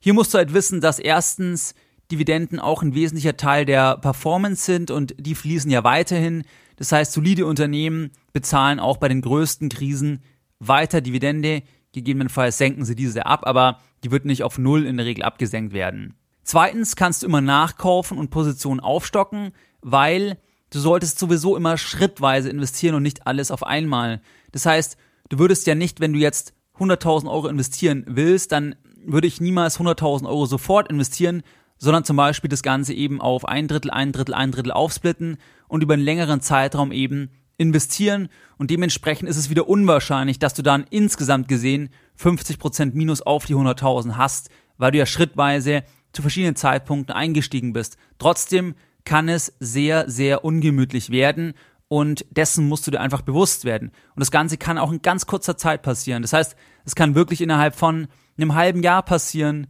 Hier 0.00 0.14
musst 0.14 0.32
du 0.32 0.38
halt 0.38 0.54
wissen, 0.54 0.80
dass 0.80 0.98
erstens 0.98 1.74
Dividenden 2.10 2.58
auch 2.58 2.82
ein 2.82 2.94
wesentlicher 2.94 3.36
Teil 3.36 3.64
der 3.64 3.98
Performance 3.98 4.64
sind 4.64 4.90
und 4.90 5.14
die 5.18 5.34
fließen 5.34 5.70
ja 5.70 5.84
weiterhin. 5.84 6.44
Das 6.76 6.92
heißt, 6.92 7.12
solide 7.12 7.44
Unternehmen 7.46 8.10
bezahlen 8.32 8.80
auch 8.80 8.96
bei 8.96 9.08
den 9.08 9.20
größten 9.20 9.68
Krisen 9.68 10.22
weiter 10.58 11.00
Dividende. 11.00 11.62
Gegebenenfalls 11.92 12.58
senken 12.58 12.84
sie 12.84 12.94
diese 12.94 13.26
ab, 13.26 13.42
aber 13.44 13.80
die 14.04 14.10
wird 14.10 14.24
nicht 14.24 14.42
auf 14.42 14.58
Null 14.58 14.86
in 14.86 14.96
der 14.96 15.06
Regel 15.06 15.24
abgesenkt 15.24 15.72
werden. 15.72 16.14
Zweitens 16.44 16.96
kannst 16.96 17.22
du 17.22 17.26
immer 17.26 17.40
nachkaufen 17.40 18.16
und 18.16 18.30
Positionen 18.30 18.80
aufstocken, 18.80 19.52
weil 19.82 20.38
du 20.70 20.78
solltest 20.78 21.18
sowieso 21.18 21.56
immer 21.56 21.76
schrittweise 21.76 22.48
investieren 22.48 22.94
und 22.94 23.02
nicht 23.02 23.26
alles 23.26 23.50
auf 23.50 23.64
einmal. 23.64 24.22
Das 24.52 24.64
heißt, 24.64 24.96
du 25.28 25.38
würdest 25.38 25.66
ja 25.66 25.74
nicht, 25.74 26.00
wenn 26.00 26.14
du 26.14 26.18
jetzt 26.18 26.54
100.000 26.78 27.28
Euro 27.30 27.48
investieren 27.48 28.04
willst, 28.06 28.52
dann 28.52 28.76
würde 29.12 29.26
ich 29.26 29.40
niemals 29.40 29.80
100.000 29.80 30.26
Euro 30.26 30.46
sofort 30.46 30.88
investieren, 30.88 31.42
sondern 31.78 32.04
zum 32.04 32.16
Beispiel 32.16 32.48
das 32.48 32.62
Ganze 32.62 32.92
eben 32.92 33.20
auf 33.20 33.46
ein 33.46 33.68
Drittel, 33.68 33.90
ein 33.90 34.12
Drittel, 34.12 34.34
ein 34.34 34.52
Drittel 34.52 34.72
aufsplitten 34.72 35.38
und 35.68 35.82
über 35.82 35.94
einen 35.94 36.02
längeren 36.02 36.40
Zeitraum 36.40 36.92
eben 36.92 37.30
investieren 37.56 38.28
und 38.56 38.70
dementsprechend 38.70 39.28
ist 39.28 39.36
es 39.36 39.50
wieder 39.50 39.68
unwahrscheinlich, 39.68 40.38
dass 40.38 40.54
du 40.54 40.62
dann 40.62 40.84
insgesamt 40.90 41.48
gesehen 41.48 41.90
50% 42.20 42.94
Minus 42.94 43.22
auf 43.22 43.46
die 43.46 43.54
100.000 43.54 44.16
hast, 44.16 44.50
weil 44.76 44.92
du 44.92 44.98
ja 44.98 45.06
schrittweise 45.06 45.82
zu 46.12 46.22
verschiedenen 46.22 46.56
Zeitpunkten 46.56 47.14
eingestiegen 47.14 47.72
bist. 47.72 47.96
Trotzdem 48.18 48.74
kann 49.04 49.28
es 49.28 49.52
sehr, 49.58 50.08
sehr 50.08 50.44
ungemütlich 50.44 51.10
werden 51.10 51.54
und 51.88 52.26
dessen 52.30 52.68
musst 52.68 52.86
du 52.86 52.90
dir 52.90 53.00
einfach 53.00 53.22
bewusst 53.22 53.64
werden. 53.64 53.90
Und 54.14 54.20
das 54.20 54.30
Ganze 54.30 54.56
kann 54.56 54.78
auch 54.78 54.92
in 54.92 55.02
ganz 55.02 55.26
kurzer 55.26 55.56
Zeit 55.56 55.82
passieren. 55.82 56.22
Das 56.22 56.32
heißt, 56.32 56.56
es 56.84 56.94
kann 56.94 57.14
wirklich 57.14 57.40
innerhalb 57.40 57.74
von 57.74 58.08
einem 58.38 58.54
halben 58.54 58.82
Jahr 58.82 59.02
passieren 59.02 59.66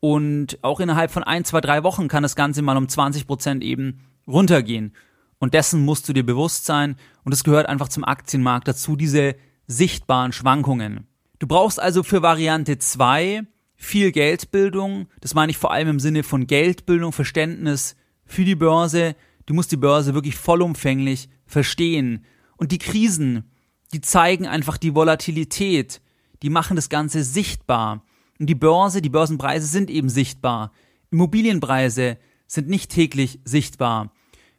und 0.00 0.58
auch 0.62 0.80
innerhalb 0.80 1.10
von 1.10 1.22
ein, 1.22 1.44
zwei, 1.44 1.60
drei 1.60 1.82
Wochen 1.82 2.08
kann 2.08 2.22
das 2.22 2.36
Ganze 2.36 2.62
mal 2.62 2.76
um 2.76 2.88
20 2.88 3.26
Prozent 3.26 3.62
eben 3.62 4.00
runtergehen. 4.26 4.94
Und 5.38 5.54
dessen 5.54 5.84
musst 5.84 6.08
du 6.08 6.12
dir 6.12 6.24
bewusst 6.24 6.66
sein 6.66 6.96
und 7.24 7.32
es 7.32 7.44
gehört 7.44 7.68
einfach 7.68 7.88
zum 7.88 8.04
Aktienmarkt 8.04 8.68
dazu, 8.68 8.96
diese 8.96 9.36
sichtbaren 9.66 10.32
Schwankungen. 10.32 11.06
Du 11.38 11.46
brauchst 11.46 11.80
also 11.80 12.02
für 12.02 12.22
Variante 12.22 12.78
2 12.78 13.42
viel 13.74 14.12
Geldbildung, 14.12 15.08
das 15.20 15.34
meine 15.34 15.50
ich 15.50 15.56
vor 15.56 15.72
allem 15.72 15.88
im 15.88 16.00
Sinne 16.00 16.22
von 16.22 16.46
Geldbildung, 16.46 17.12
Verständnis 17.12 17.96
für 18.26 18.44
die 18.44 18.54
Börse. 18.54 19.16
Du 19.46 19.54
musst 19.54 19.72
die 19.72 19.78
Börse 19.78 20.12
wirklich 20.12 20.36
vollumfänglich 20.36 21.30
verstehen. 21.46 22.26
Und 22.58 22.72
die 22.72 22.78
Krisen, 22.78 23.50
die 23.94 24.02
zeigen 24.02 24.46
einfach 24.46 24.76
die 24.76 24.94
Volatilität, 24.94 26.02
die 26.42 26.50
machen 26.50 26.76
das 26.76 26.90
Ganze 26.90 27.24
sichtbar. 27.24 28.04
Und 28.40 28.46
die 28.46 28.54
Börse, 28.54 29.02
die 29.02 29.10
Börsenpreise 29.10 29.66
sind 29.66 29.90
eben 29.90 30.08
sichtbar. 30.08 30.72
Immobilienpreise 31.10 32.16
sind 32.46 32.68
nicht 32.68 32.90
täglich 32.90 33.38
sichtbar. 33.44 34.12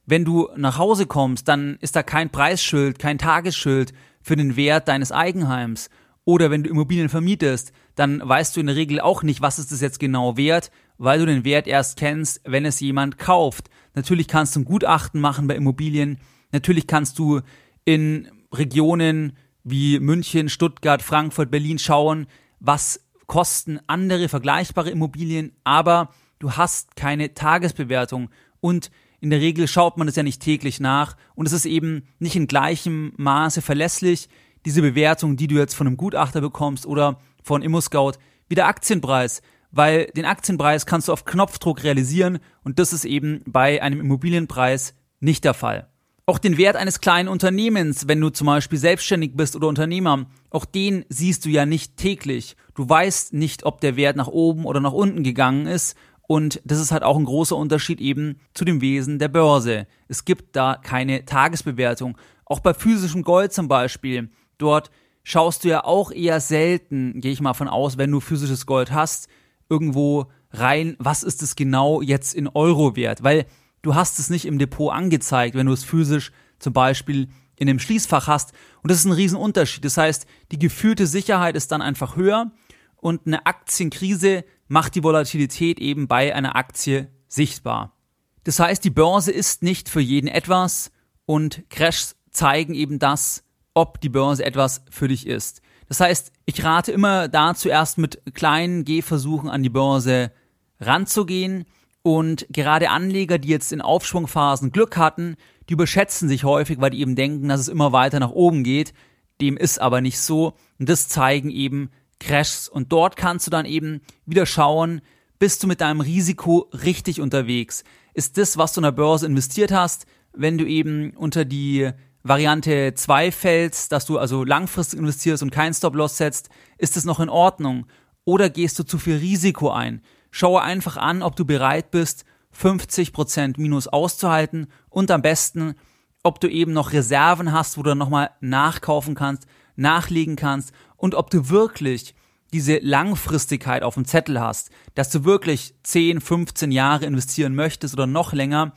Wenn 0.05 0.23
du 0.23 0.49
nach 0.55 0.77
Hause 0.77 1.07
kommst, 1.07 1.47
dann 1.47 1.77
ist 1.81 1.95
da 1.95 2.03
kein 2.03 2.29
Preisschild, 2.29 2.99
kein 2.99 3.17
Tagesschild 3.17 3.91
für 4.21 4.35
den 4.35 4.55
Wert 4.55 4.87
deines 4.87 5.11
Eigenheims. 5.11 5.89
Oder 6.25 6.51
wenn 6.51 6.61
du 6.63 6.69
Immobilien 6.69 7.09
vermietest, 7.09 7.71
dann 7.95 8.21
weißt 8.23 8.55
du 8.55 8.59
in 8.59 8.67
der 8.67 8.75
Regel 8.75 9.01
auch 9.01 9.23
nicht, 9.23 9.41
was 9.41 9.57
ist 9.57 9.71
es 9.71 9.81
jetzt 9.81 9.99
genau 9.99 10.37
wert, 10.37 10.69
weil 10.99 11.19
du 11.19 11.25
den 11.25 11.43
Wert 11.43 11.65
erst 11.65 11.97
kennst, 11.97 12.41
wenn 12.45 12.65
es 12.65 12.79
jemand 12.79 13.17
kauft. 13.17 13.71
Natürlich 13.95 14.27
kannst 14.27 14.55
du 14.55 14.59
ein 14.59 14.65
Gutachten 14.65 15.19
machen 15.19 15.47
bei 15.47 15.55
Immobilien. 15.55 16.19
Natürlich 16.51 16.85
kannst 16.85 17.17
du 17.17 17.41
in 17.83 18.29
Regionen 18.53 19.33
wie 19.63 19.99
München, 19.99 20.49
Stuttgart, 20.49 21.01
Frankfurt, 21.01 21.49
Berlin 21.49 21.79
schauen, 21.79 22.27
was 22.59 22.99
kosten 23.27 23.79
andere 23.87 24.29
vergleichbare 24.29 24.89
Immobilien, 24.89 25.53
aber 25.63 26.09
du 26.39 26.53
hast 26.53 26.95
keine 26.95 27.33
Tagesbewertung 27.33 28.29
und 28.59 28.91
in 29.19 29.29
der 29.29 29.39
Regel 29.39 29.67
schaut 29.67 29.97
man 29.97 30.07
es 30.07 30.15
ja 30.15 30.23
nicht 30.23 30.41
täglich 30.41 30.79
nach 30.79 31.15
und 31.35 31.45
es 31.45 31.53
ist 31.53 31.65
eben 31.65 32.07
nicht 32.19 32.35
in 32.35 32.47
gleichem 32.47 33.13
Maße 33.17 33.61
verlässlich. 33.61 34.29
diese 34.65 34.81
Bewertung, 34.83 35.37
die 35.37 35.47
du 35.47 35.55
jetzt 35.55 35.73
von 35.73 35.87
einem 35.87 35.97
Gutachter 35.97 36.39
bekommst 36.39 36.85
oder 36.85 37.19
von 37.41 37.63
ImmoScout, 37.63 38.13
wie 38.47 38.55
der 38.55 38.67
Aktienpreis, 38.67 39.41
weil 39.71 40.05
den 40.15 40.25
Aktienpreis 40.25 40.85
kannst 40.85 41.07
du 41.07 41.13
auf 41.13 41.25
Knopfdruck 41.25 41.83
realisieren 41.83 42.39
und 42.63 42.77
das 42.77 42.93
ist 42.93 43.05
eben 43.05 43.41
bei 43.47 43.81
einem 43.81 43.99
Immobilienpreis 43.99 44.93
nicht 45.19 45.43
der 45.43 45.55
Fall. 45.55 45.90
Auch 46.31 46.39
den 46.39 46.57
Wert 46.57 46.77
eines 46.77 47.01
kleinen 47.01 47.27
Unternehmens, 47.27 48.07
wenn 48.07 48.21
du 48.21 48.29
zum 48.29 48.47
Beispiel 48.47 48.79
selbstständig 48.79 49.35
bist 49.35 49.53
oder 49.57 49.67
Unternehmer, 49.67 50.27
auch 50.49 50.63
den 50.63 51.03
siehst 51.09 51.43
du 51.43 51.49
ja 51.49 51.65
nicht 51.65 51.97
täglich. 51.97 52.55
Du 52.73 52.87
weißt 52.87 53.33
nicht, 53.33 53.65
ob 53.65 53.81
der 53.81 53.97
Wert 53.97 54.15
nach 54.15 54.29
oben 54.29 54.63
oder 54.63 54.79
nach 54.79 54.93
unten 54.93 55.23
gegangen 55.23 55.67
ist. 55.67 55.97
Und 56.21 56.61
das 56.63 56.79
ist 56.79 56.93
halt 56.93 57.03
auch 57.03 57.17
ein 57.17 57.25
großer 57.25 57.57
Unterschied 57.57 57.99
eben 57.99 58.39
zu 58.53 58.63
dem 58.63 58.79
Wesen 58.79 59.19
der 59.19 59.27
Börse. 59.27 59.87
Es 60.07 60.23
gibt 60.23 60.55
da 60.55 60.77
keine 60.81 61.25
Tagesbewertung. 61.25 62.17
Auch 62.45 62.61
bei 62.61 62.73
physischem 62.73 63.23
Gold 63.23 63.51
zum 63.51 63.67
Beispiel. 63.67 64.29
Dort 64.57 64.89
schaust 65.23 65.65
du 65.65 65.67
ja 65.67 65.83
auch 65.83 66.13
eher 66.13 66.39
selten, 66.39 67.19
gehe 67.19 67.33
ich 67.33 67.41
mal 67.41 67.55
von 67.55 67.67
aus, 67.67 67.97
wenn 67.97 68.09
du 68.09 68.21
physisches 68.21 68.65
Gold 68.65 68.93
hast, 68.93 69.27
irgendwo 69.69 70.27
rein, 70.51 70.95
was 70.97 71.23
ist 71.23 71.41
es 71.41 71.57
genau 71.57 72.01
jetzt 72.01 72.33
in 72.33 72.47
Euro 72.47 72.95
wert? 72.95 73.21
Weil 73.21 73.47
du 73.81 73.95
hast 73.95 74.19
es 74.19 74.29
nicht 74.29 74.45
im 74.45 74.59
Depot 74.59 74.93
angezeigt, 74.93 75.55
wenn 75.55 75.67
du 75.67 75.73
es 75.73 75.83
physisch 75.83 76.31
zum 76.59 76.73
Beispiel 76.73 77.29
in 77.55 77.67
dem 77.67 77.79
Schließfach 77.79 78.27
hast. 78.27 78.53
Und 78.81 78.89
das 78.89 78.99
ist 78.99 79.05
ein 79.05 79.11
Riesenunterschied. 79.11 79.85
Das 79.85 79.97
heißt, 79.97 80.25
die 80.51 80.59
gefühlte 80.59 81.05
Sicherheit 81.07 81.55
ist 81.55 81.71
dann 81.71 81.81
einfach 81.81 82.15
höher 82.15 82.51
und 82.95 83.27
eine 83.27 83.45
Aktienkrise 83.45 84.45
macht 84.67 84.95
die 84.95 85.03
Volatilität 85.03 85.79
eben 85.79 86.07
bei 86.07 86.33
einer 86.33 86.55
Aktie 86.55 87.09
sichtbar. 87.27 87.95
Das 88.43 88.59
heißt, 88.59 88.83
die 88.83 88.89
Börse 88.89 89.31
ist 89.31 89.63
nicht 89.63 89.89
für 89.89 89.99
jeden 89.99 90.27
etwas 90.27 90.91
und 91.25 91.63
Crashs 91.69 92.15
zeigen 92.31 92.73
eben 92.73 92.97
das, 92.97 93.43
ob 93.73 94.01
die 94.01 94.09
Börse 94.09 94.43
etwas 94.43 94.83
für 94.89 95.07
dich 95.07 95.27
ist. 95.27 95.61
Das 95.87 95.99
heißt, 95.99 96.31
ich 96.45 96.63
rate 96.63 96.91
immer 96.91 97.27
da 97.27 97.53
zuerst 97.53 97.97
mit 97.97 98.21
kleinen 98.33 98.85
Gehversuchen 98.85 99.49
an 99.49 99.61
die 99.61 99.69
Börse 99.69 100.31
ranzugehen 100.79 101.65
und 102.03 102.47
gerade 102.49 102.89
Anleger, 102.89 103.37
die 103.37 103.49
jetzt 103.49 103.71
in 103.71 103.81
Aufschwungphasen 103.81 104.71
Glück 104.71 104.97
hatten, 104.97 105.35
die 105.69 105.73
überschätzen 105.73 106.27
sich 106.27 106.43
häufig, 106.43 106.81
weil 106.81 106.89
die 106.89 106.99
eben 107.01 107.15
denken, 107.15 107.47
dass 107.47 107.61
es 107.61 107.67
immer 107.67 107.91
weiter 107.91 108.19
nach 108.19 108.31
oben 108.31 108.63
geht. 108.63 108.93
Dem 109.39 109.57
ist 109.57 109.79
aber 109.79 110.01
nicht 110.01 110.19
so. 110.19 110.53
Und 110.79 110.89
das 110.89 111.07
zeigen 111.07 111.49
eben 111.49 111.91
Crashs. 112.19 112.67
Und 112.67 112.91
dort 112.91 113.15
kannst 113.15 113.45
du 113.47 113.51
dann 113.51 113.65
eben 113.65 114.01
wieder 114.25 114.45
schauen, 114.45 115.01
bist 115.37 115.61
du 115.63 115.67
mit 115.67 115.81
deinem 115.81 116.01
Risiko 116.01 116.69
richtig 116.71 117.21
unterwegs? 117.21 117.83
Ist 118.13 118.37
das, 118.37 118.57
was 118.57 118.73
du 118.73 118.79
in 118.79 118.83
der 118.83 118.91
Börse 118.91 119.25
investiert 119.25 119.71
hast, 119.71 120.05
wenn 120.33 120.57
du 120.57 120.65
eben 120.65 121.11
unter 121.15 121.45
die 121.45 121.91
Variante 122.23 122.93
2 122.93 123.31
fällst, 123.31 123.91
dass 123.91 124.05
du 124.05 124.17
also 124.17 124.43
langfristig 124.43 124.99
investierst 124.99 125.41
und 125.41 125.51
keinen 125.51 125.73
Stop-Loss 125.73 126.17
setzt, 126.17 126.49
ist 126.77 126.95
das 126.95 127.05
noch 127.05 127.19
in 127.19 127.29
Ordnung? 127.29 127.87
Oder 128.23 128.49
gehst 128.49 128.77
du 128.77 128.83
zu 128.83 128.99
viel 128.99 129.17
Risiko 129.17 129.71
ein? 129.71 130.01
Schaue 130.31 130.61
einfach 130.61 130.97
an, 130.97 131.21
ob 131.21 131.35
du 131.35 131.45
bereit 131.45 131.91
bist, 131.91 132.25
50% 132.57 133.55
Minus 133.57 133.87
auszuhalten 133.87 134.67
und 134.89 135.11
am 135.11 135.21
besten, 135.21 135.75
ob 136.23 136.39
du 136.39 136.49
eben 136.49 136.73
noch 136.73 136.93
Reserven 136.93 137.51
hast, 137.51 137.77
wo 137.77 137.83
du 137.83 137.95
nochmal 137.95 138.31
nachkaufen 138.41 139.15
kannst, 139.15 139.45
nachlegen 139.75 140.35
kannst 140.35 140.73
und 140.97 141.15
ob 141.15 141.29
du 141.29 141.49
wirklich 141.49 142.15
diese 142.53 142.79
Langfristigkeit 142.79 143.83
auf 143.83 143.93
dem 143.95 144.05
Zettel 144.05 144.39
hast, 144.39 144.71
dass 144.95 145.09
du 145.09 145.23
wirklich 145.23 145.73
10, 145.83 146.19
15 146.19 146.71
Jahre 146.71 147.05
investieren 147.05 147.55
möchtest 147.55 147.93
oder 147.93 148.07
noch 148.07 148.33
länger 148.33 148.73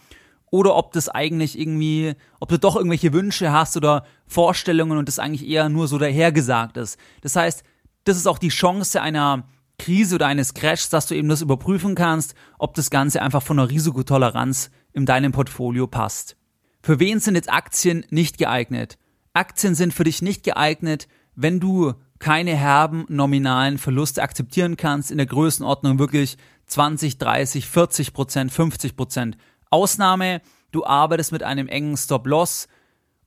oder 0.51 0.77
ob 0.77 0.93
das 0.93 1.09
eigentlich 1.09 1.59
irgendwie, 1.59 2.15
ob 2.39 2.49
du 2.49 2.59
doch 2.59 2.77
irgendwelche 2.77 3.13
Wünsche 3.13 3.51
hast 3.51 3.77
oder 3.77 4.05
Vorstellungen 4.27 4.99
und 4.99 5.09
das 5.09 5.19
eigentlich 5.19 5.49
eher 5.49 5.69
nur 5.69 5.89
so 5.89 5.99
dahergesagt 5.99 6.77
ist. 6.77 6.99
Das 7.23 7.35
heißt, 7.35 7.65
das 8.05 8.17
ist 8.17 8.29
auch 8.29 8.39
die 8.39 8.51
Chance 8.51 9.03
einer 9.03 9.49
Krise 9.79 10.17
oder 10.17 10.27
eines 10.27 10.55
Crashs, 10.55 10.89
dass 10.89 11.07
du 11.07 11.15
eben 11.15 11.29
das 11.29 11.43
überprüfen 11.43 11.95
kannst, 11.95 12.35
ob 12.59 12.75
das 12.75 12.91
Ganze 12.91 13.23
einfach 13.23 13.43
von 13.43 13.57
der 13.57 13.71
Risikotoleranz 13.71 14.71
in 14.93 15.07
deinem 15.07 15.33
Portfolio 15.33 15.87
passt. 15.87 16.37
Für 16.83 17.01
wen 17.01 17.19
sind 17.21 17.35
jetzt 17.35 17.53
Aktien 17.53 18.05
nicht 18.11 18.39
geeignet? 18.39 18.99
Aktien 19.33 19.75
sind 19.75 19.93
für 19.93 20.05
dich 20.05 20.23
nicht 20.23 20.45
geeignet, 20.45 21.09
wenn 21.35 21.59
du 21.59 21.95
keine 22.19 22.57
herben 22.57 23.05
nominalen 23.09 23.79
Verluste 23.79 24.23
akzeptieren 24.23 24.77
kannst 24.77 25.11
in 25.11 25.19
der 25.19 25.27
Größenordnung 25.27 25.99
wirklich 25.99 26.39
20, 26.67 27.19
30, 27.19 27.69
40 27.69 28.13
Prozent, 28.13 28.53
50 28.53 28.97
Prozent. 28.97 29.37
Ausnahme, 29.71 30.41
du 30.71 30.85
arbeitest 30.85 31.33
mit 31.33 31.43
einem 31.43 31.69
engen 31.69 31.97
Stop-Loss 31.97 32.69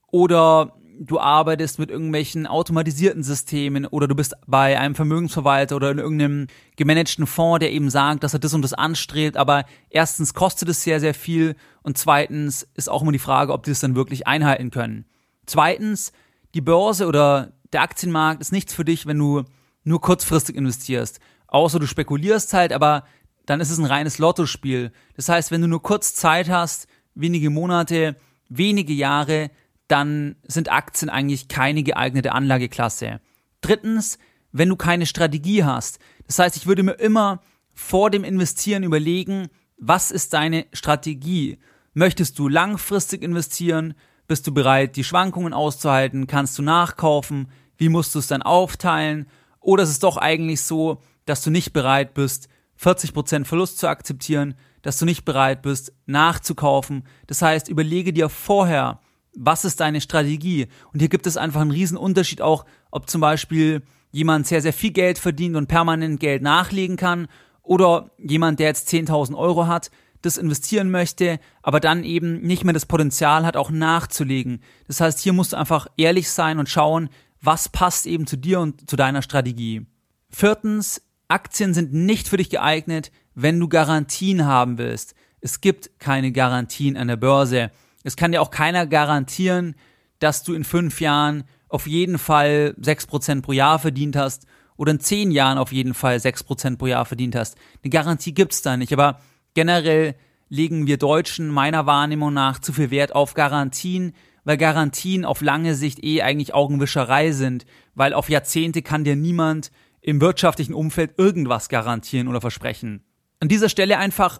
oder 0.09 0.73
du 0.99 1.19
arbeitest 1.19 1.79
mit 1.79 1.89
irgendwelchen 1.89 2.47
automatisierten 2.47 3.23
Systemen 3.23 3.85
oder 3.85 4.07
du 4.07 4.15
bist 4.15 4.33
bei 4.47 4.79
einem 4.79 4.95
Vermögensverwalter 4.95 5.75
oder 5.75 5.91
in 5.91 5.99
irgendeinem 5.99 6.47
gemanagten 6.75 7.27
Fonds, 7.27 7.59
der 7.59 7.71
eben 7.71 7.89
sagt, 7.89 8.23
dass 8.23 8.33
er 8.33 8.39
das 8.39 8.53
und 8.53 8.61
das 8.61 8.73
anstrebt, 8.73 9.37
aber 9.37 9.65
erstens 9.89 10.33
kostet 10.33 10.69
es 10.69 10.83
sehr, 10.83 10.99
sehr 10.99 11.13
viel 11.13 11.55
und 11.83 11.97
zweitens 11.97 12.67
ist 12.75 12.89
auch 12.89 13.01
immer 13.01 13.11
die 13.11 13.19
Frage, 13.19 13.53
ob 13.53 13.63
die 13.63 13.71
es 13.71 13.79
dann 13.79 13.95
wirklich 13.95 14.27
einhalten 14.27 14.71
können. 14.71 15.05
Zweitens, 15.45 16.11
die 16.53 16.61
Börse 16.61 17.07
oder 17.07 17.53
der 17.73 17.81
Aktienmarkt 17.81 18.41
ist 18.41 18.51
nichts 18.51 18.73
für 18.73 18.85
dich, 18.85 19.05
wenn 19.05 19.19
du 19.19 19.43
nur 19.83 20.01
kurzfristig 20.01 20.55
investierst. 20.55 21.19
Außer 21.47 21.79
du 21.79 21.87
spekulierst 21.87 22.53
halt, 22.53 22.73
aber 22.73 23.03
dann 23.45 23.61
ist 23.61 23.69
es 23.69 23.77
ein 23.77 23.85
reines 23.85 24.17
Lottospiel. 24.17 24.91
Das 25.15 25.29
heißt, 25.29 25.51
wenn 25.51 25.61
du 25.61 25.67
nur 25.67 25.81
kurz 25.81 26.13
Zeit 26.13 26.49
hast, 26.49 26.87
wenige 27.15 27.49
Monate, 27.49 28.15
wenige 28.49 28.93
Jahre, 28.93 29.49
dann 29.87 30.35
sind 30.43 30.71
Aktien 30.71 31.09
eigentlich 31.09 31.47
keine 31.47 31.83
geeignete 31.83 32.33
Anlageklasse. 32.33 33.21
Drittens, 33.61 34.17
wenn 34.51 34.69
du 34.69 34.75
keine 34.75 35.05
Strategie 35.05 35.63
hast. 35.63 35.99
Das 36.25 36.39
heißt, 36.39 36.57
ich 36.57 36.67
würde 36.67 36.83
mir 36.83 36.93
immer 36.93 37.41
vor 37.73 38.09
dem 38.09 38.23
Investieren 38.23 38.83
überlegen, 38.83 39.49
was 39.77 40.11
ist 40.11 40.33
deine 40.33 40.65
Strategie? 40.73 41.59
Möchtest 41.93 42.39
du 42.39 42.47
langfristig 42.47 43.21
investieren? 43.23 43.93
Bist 44.27 44.45
du 44.47 44.53
bereit, 44.53 44.95
die 44.95 45.03
Schwankungen 45.03 45.53
auszuhalten? 45.53 46.27
Kannst 46.27 46.57
du 46.57 46.63
nachkaufen? 46.63 47.49
Wie 47.77 47.89
musst 47.89 48.15
du 48.15 48.19
es 48.19 48.27
dann 48.27 48.41
aufteilen? 48.41 49.27
Oder 49.59 49.83
ist 49.83 49.89
es 49.89 49.99
doch 49.99 50.17
eigentlich 50.17 50.61
so, 50.61 51.01
dass 51.25 51.43
du 51.43 51.49
nicht 51.49 51.73
bereit 51.73 52.13
bist, 52.13 52.49
40% 52.81 53.45
Verlust 53.45 53.79
zu 53.79 53.87
akzeptieren, 53.87 54.55
dass 54.81 54.97
du 54.97 55.05
nicht 55.05 55.23
bereit 55.25 55.61
bist, 55.61 55.93
nachzukaufen? 56.05 57.03
Das 57.27 57.41
heißt, 57.41 57.69
überlege 57.69 58.13
dir 58.13 58.29
vorher, 58.29 59.01
was 59.37 59.65
ist 59.65 59.79
deine 59.79 60.01
Strategie? 60.01 60.67
Und 60.91 60.99
hier 60.99 61.09
gibt 61.09 61.27
es 61.27 61.37
einfach 61.37 61.61
einen 61.61 61.71
riesen 61.71 61.97
Unterschied 61.97 62.41
auch, 62.41 62.65
ob 62.91 63.09
zum 63.09 63.21
Beispiel 63.21 63.83
jemand 64.11 64.47
sehr, 64.47 64.61
sehr 64.61 64.73
viel 64.73 64.91
Geld 64.91 65.19
verdient 65.19 65.55
und 65.55 65.67
permanent 65.67 66.19
Geld 66.19 66.41
nachlegen 66.41 66.97
kann 66.97 67.27
oder 67.61 68.09
jemand, 68.17 68.59
der 68.59 68.67
jetzt 68.67 68.89
10.000 68.89 69.37
Euro 69.37 69.67
hat, 69.67 69.91
das 70.21 70.37
investieren 70.37 70.89
möchte, 70.89 71.39
aber 71.61 71.79
dann 71.79 72.03
eben 72.03 72.41
nicht 72.41 72.63
mehr 72.63 72.73
das 72.73 72.87
Potenzial 72.87 73.45
hat, 73.45 73.55
auch 73.55 73.69
nachzulegen. 73.69 74.61
Das 74.87 74.99
heißt, 74.99 75.19
hier 75.19 75.33
musst 75.33 75.53
du 75.53 75.57
einfach 75.57 75.87
ehrlich 75.97 76.29
sein 76.29 76.57
und 76.57 76.69
schauen, 76.69 77.09
was 77.39 77.69
passt 77.69 78.07
eben 78.07 78.25
zu 78.25 78.35
dir 78.35 78.59
und 78.59 78.89
zu 78.89 78.95
deiner 78.95 79.21
Strategie. 79.21 79.85
Viertens, 80.31 81.03
Aktien 81.27 81.73
sind 81.73 81.93
nicht 81.93 82.27
für 82.27 82.37
dich 82.37 82.49
geeignet, 82.49 83.11
wenn 83.35 83.59
du 83.59 83.67
Garantien 83.67 84.45
haben 84.45 84.79
willst. 84.79 85.13
Es 85.41 85.61
gibt 85.61 85.99
keine 85.99 86.31
Garantien 86.31 86.97
an 86.97 87.07
der 87.07 87.17
Börse. 87.17 87.69
Es 88.07 88.15
kann 88.15 88.31
dir 88.31 88.41
auch 88.41 88.51
keiner 88.51 88.87
garantieren, 88.87 89.75
dass 90.19 90.43
du 90.43 90.53
in 90.53 90.63
fünf 90.63 91.01
Jahren 91.01 91.43
auf 91.67 91.87
jeden 91.87 92.17
Fall 92.17 92.73
sechs 92.79 93.05
Prozent 93.05 93.43
pro 93.43 93.51
Jahr 93.51 93.79
verdient 93.79 94.15
hast 94.15 94.47
oder 94.77 94.93
in 94.93 95.01
zehn 95.01 95.29
Jahren 95.29 95.57
auf 95.57 95.73
jeden 95.73 95.93
Fall 95.93 96.21
sechs 96.21 96.41
Prozent 96.41 96.79
pro 96.79 96.87
Jahr 96.87 97.03
verdient 97.03 97.35
hast. 97.35 97.57
Eine 97.83 97.89
Garantie 97.89 98.33
gibt's 98.33 98.61
da 98.61 98.77
nicht, 98.77 98.93
aber 98.93 99.19
generell 99.55 100.15
legen 100.47 100.87
wir 100.87 100.95
Deutschen 100.95 101.49
meiner 101.49 101.85
Wahrnehmung 101.85 102.33
nach 102.33 102.59
zu 102.59 102.71
viel 102.71 102.91
Wert 102.91 103.13
auf 103.13 103.33
Garantien, 103.33 104.13
weil 104.45 104.55
Garantien 104.55 105.25
auf 105.25 105.41
lange 105.41 105.75
Sicht 105.75 106.01
eh 106.01 106.21
eigentlich 106.21 106.53
Augenwischerei 106.53 107.33
sind, 107.33 107.65
weil 107.93 108.13
auf 108.13 108.29
Jahrzehnte 108.29 108.83
kann 108.83 109.03
dir 109.03 109.17
niemand 109.17 109.69
im 109.99 110.21
wirtschaftlichen 110.21 110.73
Umfeld 110.73 111.15
irgendwas 111.17 111.67
garantieren 111.67 112.29
oder 112.29 112.39
versprechen. 112.39 113.03
An 113.41 113.49
dieser 113.49 113.67
Stelle 113.67 113.97
einfach, 113.97 114.39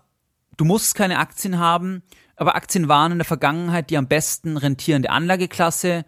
du 0.55 0.63
musst 0.63 0.95
keine 0.95 1.19
Aktien 1.19 1.59
haben, 1.59 2.01
aber 2.37 2.55
Aktien 2.55 2.87
waren 2.87 3.11
in 3.11 3.17
der 3.17 3.25
Vergangenheit 3.25 3.89
die 3.89 3.97
am 3.97 4.07
besten 4.07 4.57
rentierende 4.57 5.09
Anlageklasse 5.09 6.05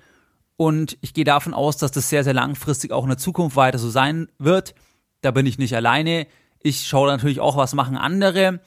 und 0.55 0.97
ich 1.01 1.13
gehe 1.13 1.23
davon 1.23 1.53
aus, 1.53 1.77
dass 1.77 1.91
das 1.91 2.09
sehr, 2.09 2.23
sehr 2.23 2.33
langfristig 2.33 2.91
auch 2.91 3.03
in 3.03 3.09
der 3.09 3.17
Zukunft 3.17 3.55
weiter 3.55 3.79
so 3.79 3.89
sein 3.89 4.27
wird. 4.39 4.75
Da 5.21 5.31
bin 5.31 5.45
ich 5.45 5.57
nicht 5.57 5.73
alleine. 5.73 6.27
Ich 6.61 6.85
schaue 6.85 7.07
natürlich 7.07 7.39
auch, 7.39 7.55
was 7.55 7.73
machen 7.73 7.95
andere. 7.95 8.59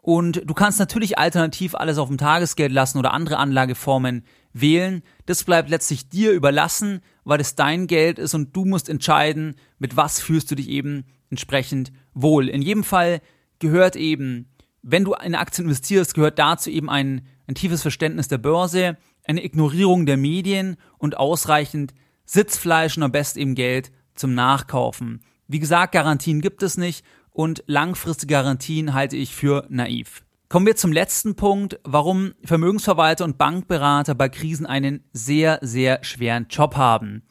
Und 0.00 0.42
du 0.44 0.54
kannst 0.54 0.78
natürlich 0.78 1.18
alternativ 1.18 1.74
alles 1.74 1.98
auf 1.98 2.08
dem 2.08 2.16
Tagesgeld 2.16 2.72
lassen 2.72 2.98
oder 2.98 3.12
andere 3.12 3.38
Anlageformen 3.38 4.24
wählen. 4.52 5.02
Das 5.26 5.42
bleibt 5.42 5.68
letztlich 5.68 6.08
dir 6.08 6.30
überlassen, 6.30 7.00
weil 7.24 7.40
es 7.40 7.56
dein 7.56 7.88
Geld 7.88 8.20
ist 8.20 8.34
und 8.34 8.54
du 8.54 8.64
musst 8.64 8.88
entscheiden, 8.88 9.56
mit 9.78 9.96
was 9.96 10.20
fühlst 10.20 10.50
du 10.50 10.54
dich 10.54 10.68
eben 10.68 11.06
entsprechend 11.28 11.92
wohl. 12.14 12.48
In 12.48 12.62
jedem 12.62 12.84
Fall 12.84 13.20
gehört 13.58 13.96
eben 13.96 14.48
wenn 14.82 15.04
du 15.04 15.14
in 15.14 15.34
Aktien 15.34 15.66
investierst, 15.66 16.14
gehört 16.14 16.38
dazu 16.38 16.70
eben 16.70 16.90
ein, 16.90 17.26
ein 17.46 17.54
tiefes 17.54 17.82
Verständnis 17.82 18.28
der 18.28 18.38
Börse, 18.38 18.98
eine 19.24 19.44
Ignorierung 19.44 20.06
der 20.06 20.16
Medien 20.16 20.76
und 20.98 21.16
ausreichend 21.16 21.94
Sitzfleisch 22.24 22.96
und 22.96 23.02
am 23.02 23.12
besten 23.12 23.38
eben 23.38 23.54
Geld 23.54 23.92
zum 24.14 24.34
Nachkaufen. 24.34 25.20
Wie 25.48 25.58
gesagt, 25.58 25.92
Garantien 25.92 26.40
gibt 26.40 26.62
es 26.62 26.76
nicht 26.76 27.04
und 27.30 27.62
langfristige 27.66 28.34
Garantien 28.34 28.94
halte 28.94 29.16
ich 29.16 29.34
für 29.34 29.66
naiv. 29.68 30.24
Kommen 30.48 30.66
wir 30.66 30.76
zum 30.76 30.92
letzten 30.92 31.34
Punkt, 31.34 31.80
warum 31.82 32.34
Vermögensverwalter 32.44 33.24
und 33.24 33.38
Bankberater 33.38 34.14
bei 34.14 34.28
Krisen 34.28 34.66
einen 34.66 35.02
sehr, 35.12 35.58
sehr 35.62 36.04
schweren 36.04 36.46
Job 36.50 36.76
haben. 36.76 37.22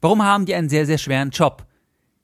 Warum 0.00 0.22
haben 0.22 0.46
die 0.46 0.54
einen 0.54 0.70
sehr, 0.70 0.86
sehr 0.86 0.98
schweren 0.98 1.30
Job? 1.30 1.66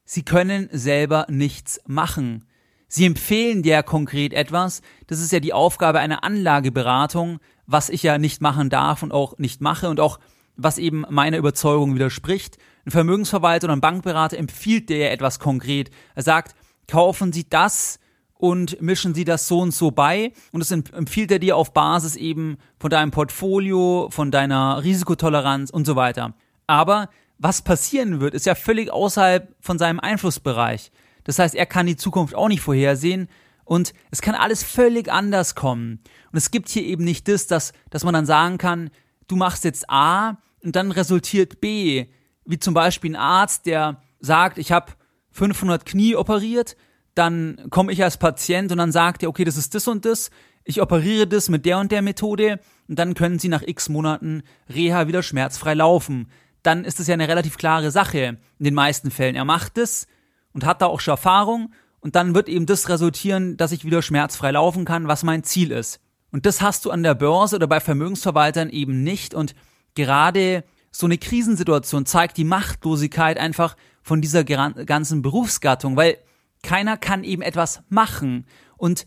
Sie 0.05 0.23
können 0.23 0.71
selber 0.73 1.27
nichts 1.29 1.81
machen. 1.87 2.45
Sie 2.89 3.05
empfehlen 3.05 3.63
dir 3.63 3.83
konkret 3.83 4.33
etwas. 4.33 4.81
Das 5.07 5.21
ist 5.21 5.31
ja 5.31 5.41
die 5.41 5.53
Aufgabe 5.53 6.01
einer 6.01 6.25
Anlageberatung, 6.25 7.39
was 7.67 7.91
ich 7.91 8.03
ja 8.03 8.17
nicht 8.17 8.41
machen 8.41 8.71
darf 8.71 9.03
und 9.03 9.13
auch 9.13 9.37
nicht 9.39 9.61
mache 9.61 9.91
und 9.91 10.01
auch 10.01 10.19
was 10.57 10.79
eben 10.79 11.05
meiner 11.11 11.37
Überzeugung 11.37 11.95
widerspricht. 11.95 12.57
Ein 12.87 12.91
Vermögensverwalter 12.91 13.67
oder 13.67 13.77
ein 13.77 13.83
Bankberater 13.83 14.39
empfiehlt 14.39 14.89
dir 14.89 14.99
ja 14.99 15.09
etwas 15.09 15.39
konkret. 15.39 15.91
Er 16.15 16.23
sagt, 16.23 16.57
kaufen 16.87 17.33
Sie 17.33 17.49
das 17.49 18.01
und 18.33 18.81
mischen 18.81 19.15
Sie 19.15 19.25
das 19.25 19.47
so 19.47 19.61
und 19.61 19.75
so 19.75 19.91
bei 19.91 20.33
und 20.53 20.61
das 20.61 20.71
empfiehlt 20.71 21.31
er 21.31 21.39
dir 21.39 21.57
auf 21.57 21.75
Basis 21.75 22.17
eben 22.17 22.57
von 22.81 22.89
deinem 22.89 23.11
Portfolio, 23.11 24.09
von 24.11 24.31
deiner 24.31 24.83
Risikotoleranz 24.83 25.71
und 25.71 25.87
so 25.87 25.95
weiter. 25.95 26.35
Aber 26.67 27.11
was 27.37 27.63
passieren 27.63 28.21
wird, 28.21 28.35
ist 28.35 28.47
ja 28.47 28.55
völlig 28.55 28.91
außerhalb 28.91 29.55
von 29.61 29.79
seinem 29.79 30.01
Einflussbereich. 30.01 30.91
Das 31.29 31.39
heißt, 31.39 31.55
er 31.55 31.67
kann 31.67 31.85
die 31.85 31.97
Zukunft 31.97 32.35
auch 32.35 32.49
nicht 32.49 32.63
vorhersehen 32.63 33.29
und 33.67 33.93
es 34.11 34.23
kann 34.23 34.35
alles 34.35 34.63
völlig 34.63 35.13
anders 35.13 35.55
kommen. 35.55 36.01
Und 36.33 36.39
es 36.39 36.51
gibt 36.51 36.71
hier 36.71 36.83
eben 36.83 37.05
nicht 37.05 37.29
das, 37.29 37.47
dass, 37.47 37.75
dass 37.91 38.03
man 38.03 38.15
dann 38.15 38.25
sagen 38.25 38.57
kann, 38.57 38.89
du 39.27 39.37
machst 39.37 39.65
jetzt 39.65 39.91
A 39.91 40.39
und 40.65 40.75
dann 40.75 40.91
resultiert 40.91 41.61
B. 41.61 42.07
Wie 42.47 42.59
zum 42.59 42.73
Beispiel 42.73 43.13
ein 43.13 43.21
Arzt, 43.21 43.67
der 43.67 44.01
sagt, 44.21 44.57
ich 44.57 44.73
habe 44.73 44.95
500 45.33 45.85
Knie 45.85 46.17
operiert, 46.17 46.79
dann 47.13 47.67
komme 47.69 47.93
ich 47.93 48.03
als 48.03 48.17
Patient 48.17 48.73
und 48.73 48.79
dann 48.79 48.91
sagt 48.91 49.23
er, 49.23 49.29
okay, 49.29 49.45
das 49.45 49.59
ist 49.59 49.75
das 49.75 49.87
und 49.87 50.07
das, 50.07 50.31
ich 50.65 50.81
operiere 50.81 51.27
das 51.27 51.51
mit 51.51 51.67
der 51.67 51.79
und 51.79 51.93
der 51.93 52.01
Methode 52.01 52.59
und 52.89 52.99
dann 52.99 53.13
können 53.13 53.39
Sie 53.39 53.49
nach 53.49 53.63
x 53.63 53.91
Monaten 53.91 54.45
Reha 54.71 55.09
wieder 55.09 55.23
schmerzfrei 55.23 55.75
laufen 55.75 56.31
dann 56.63 56.85
ist 56.85 57.01
es 57.01 57.07
ja 57.07 57.15
eine 57.15 57.29
relativ 57.29 57.57
klare 57.57 57.91
Sache 57.91 58.19
in 58.59 58.65
den 58.65 58.75
meisten 58.75 59.11
Fällen. 59.11 59.37
Er 59.37 59.45
macht 59.45 59.79
es 59.79 60.07
und 60.53 60.65
hat 60.65 60.83
da 60.83 60.87
auch 60.87 61.01
schon 61.01 61.13
Erfahrung 61.13 61.73
und 62.01 62.17
dann 62.17 62.35
wird 62.35 62.49
eben 62.49 62.67
das 62.67 62.89
resultieren, 62.89 63.57
dass 63.57 63.73
ich 63.73 63.85
wieder 63.85 64.03
schmerzfrei 64.03 64.53
laufen 64.53 64.85
kann, 64.85 65.09
was 65.09 65.23
mein 65.23 65.45
Ziel 65.45 65.73
ist. 65.73 66.01
Und 66.31 66.47
das 66.47 66.61
hast 66.61 66.85
du 66.85 66.91
an 66.91 67.03
der 67.03 67.15
Börse 67.15 67.57
oder 67.57 67.67
bei 67.67 67.81
Vermögensverwaltern 67.81 68.71
eben 68.71 69.03
nicht 69.03 69.35
und 69.35 69.55
gerade 69.95 70.65
so 70.91 71.07
eine 71.07 71.19
Krisensituation 71.19 72.07
zeigt 72.07 72.37
die 72.37 72.45
Machtlosigkeit 72.45 73.39
einfach 73.39 73.77
von 74.03 74.21
dieser 74.21 74.45
ganzen 74.45 75.23
Berufsgattung, 75.23 75.97
weil 75.97 76.19
keiner 76.63 76.97
kann 76.97 77.25
eben 77.25 77.43
etwas 77.43 77.83
machen 77.89 78.47
und 78.77 79.07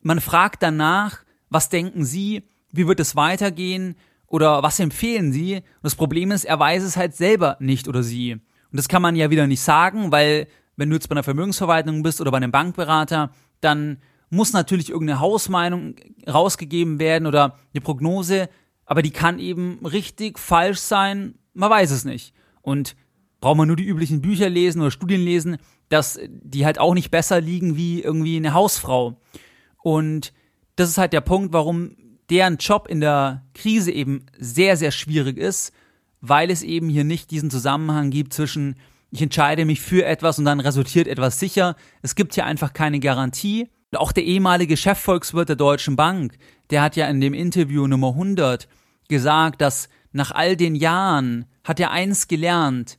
man 0.00 0.20
fragt 0.20 0.62
danach, 0.62 1.24
was 1.48 1.68
denken 1.68 2.04
Sie, 2.04 2.42
wie 2.72 2.88
wird 2.88 3.00
es 3.00 3.14
weitergehen 3.14 3.96
oder 4.26 4.62
was 4.62 4.80
empfehlen 4.80 5.32
sie? 5.32 5.56
Und 5.56 5.82
das 5.82 5.94
Problem 5.94 6.30
ist, 6.30 6.44
er 6.44 6.58
weiß 6.58 6.82
es 6.82 6.96
halt 6.96 7.14
selber 7.14 7.56
nicht 7.60 7.86
oder 7.86 8.02
sie. 8.02 8.32
Und 8.32 8.78
das 8.78 8.88
kann 8.88 9.02
man 9.02 9.14
ja 9.14 9.30
wieder 9.30 9.46
nicht 9.46 9.60
sagen, 9.60 10.10
weil 10.10 10.48
wenn 10.76 10.90
du 10.90 10.96
jetzt 10.96 11.08
bei 11.08 11.14
einer 11.14 11.22
Vermögensverwaltung 11.22 12.02
bist 12.02 12.20
oder 12.20 12.30
bei 12.30 12.38
einem 12.38 12.52
Bankberater, 12.52 13.30
dann 13.60 13.98
muss 14.30 14.52
natürlich 14.52 14.90
irgendeine 14.90 15.20
Hausmeinung 15.20 15.96
rausgegeben 16.26 16.98
werden 16.98 17.26
oder 17.26 17.58
eine 17.74 17.80
Prognose, 17.82 18.48
aber 18.86 19.02
die 19.02 19.10
kann 19.10 19.38
eben 19.38 19.84
richtig 19.84 20.38
falsch 20.38 20.78
sein, 20.78 21.34
man 21.54 21.70
weiß 21.70 21.90
es 21.90 22.04
nicht. 22.04 22.34
Und 22.62 22.96
braucht 23.40 23.58
man 23.58 23.68
nur 23.68 23.76
die 23.76 23.86
üblichen 23.86 24.22
Bücher 24.22 24.48
lesen 24.48 24.80
oder 24.80 24.90
Studien 24.90 25.20
lesen, 25.20 25.58
dass 25.88 26.18
die 26.28 26.64
halt 26.64 26.78
auch 26.78 26.94
nicht 26.94 27.10
besser 27.10 27.40
liegen 27.40 27.76
wie 27.76 28.00
irgendwie 28.00 28.36
eine 28.36 28.54
Hausfrau. 28.54 29.20
Und 29.82 30.32
das 30.76 30.88
ist 30.88 30.98
halt 30.98 31.12
der 31.12 31.20
Punkt, 31.20 31.52
warum 31.52 31.96
deren 32.30 32.56
Job 32.56 32.88
in 32.88 33.00
der 33.00 33.44
Krise 33.52 33.92
eben 33.92 34.24
sehr, 34.38 34.78
sehr 34.78 34.90
schwierig 34.90 35.36
ist, 35.36 35.72
weil 36.22 36.50
es 36.50 36.62
eben 36.62 36.88
hier 36.88 37.04
nicht 37.04 37.30
diesen 37.30 37.50
Zusammenhang 37.50 38.10
gibt 38.10 38.32
zwischen 38.32 38.76
ich 39.12 39.20
entscheide 39.20 39.66
mich 39.66 39.80
für 39.82 40.06
etwas 40.06 40.38
und 40.38 40.46
dann 40.46 40.58
resultiert 40.58 41.06
etwas 41.06 41.38
sicher. 41.38 41.76
Es 42.00 42.14
gibt 42.14 42.34
hier 42.34 42.46
einfach 42.46 42.72
keine 42.72 42.98
Garantie. 42.98 43.68
Auch 43.94 44.10
der 44.10 44.24
ehemalige 44.24 44.78
Chefvolkswirt 44.78 45.50
der 45.50 45.56
Deutschen 45.56 45.96
Bank, 45.96 46.38
der 46.70 46.80
hat 46.80 46.96
ja 46.96 47.06
in 47.08 47.20
dem 47.20 47.34
Interview 47.34 47.86
Nummer 47.86 48.08
100 48.08 48.68
gesagt, 49.08 49.60
dass 49.60 49.90
nach 50.12 50.30
all 50.30 50.56
den 50.56 50.74
Jahren 50.74 51.44
hat 51.62 51.78
er 51.78 51.90
eins 51.90 52.26
gelernt, 52.26 52.98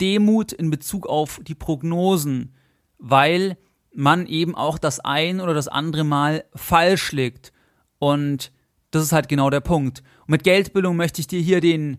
Demut 0.00 0.50
in 0.52 0.70
Bezug 0.70 1.06
auf 1.06 1.40
die 1.42 1.54
Prognosen, 1.54 2.54
weil 2.98 3.58
man 3.94 4.26
eben 4.26 4.54
auch 4.54 4.78
das 4.78 4.98
ein 4.98 5.42
oder 5.42 5.52
das 5.52 5.68
andere 5.68 6.04
Mal 6.04 6.44
falsch 6.54 7.12
liegt. 7.12 7.52
Und 7.98 8.50
das 8.90 9.02
ist 9.02 9.12
halt 9.12 9.28
genau 9.28 9.50
der 9.50 9.60
Punkt. 9.60 10.02
Und 10.22 10.30
mit 10.30 10.42
Geldbildung 10.42 10.96
möchte 10.96 11.20
ich 11.20 11.26
dir 11.26 11.40
hier 11.40 11.60
den 11.60 11.98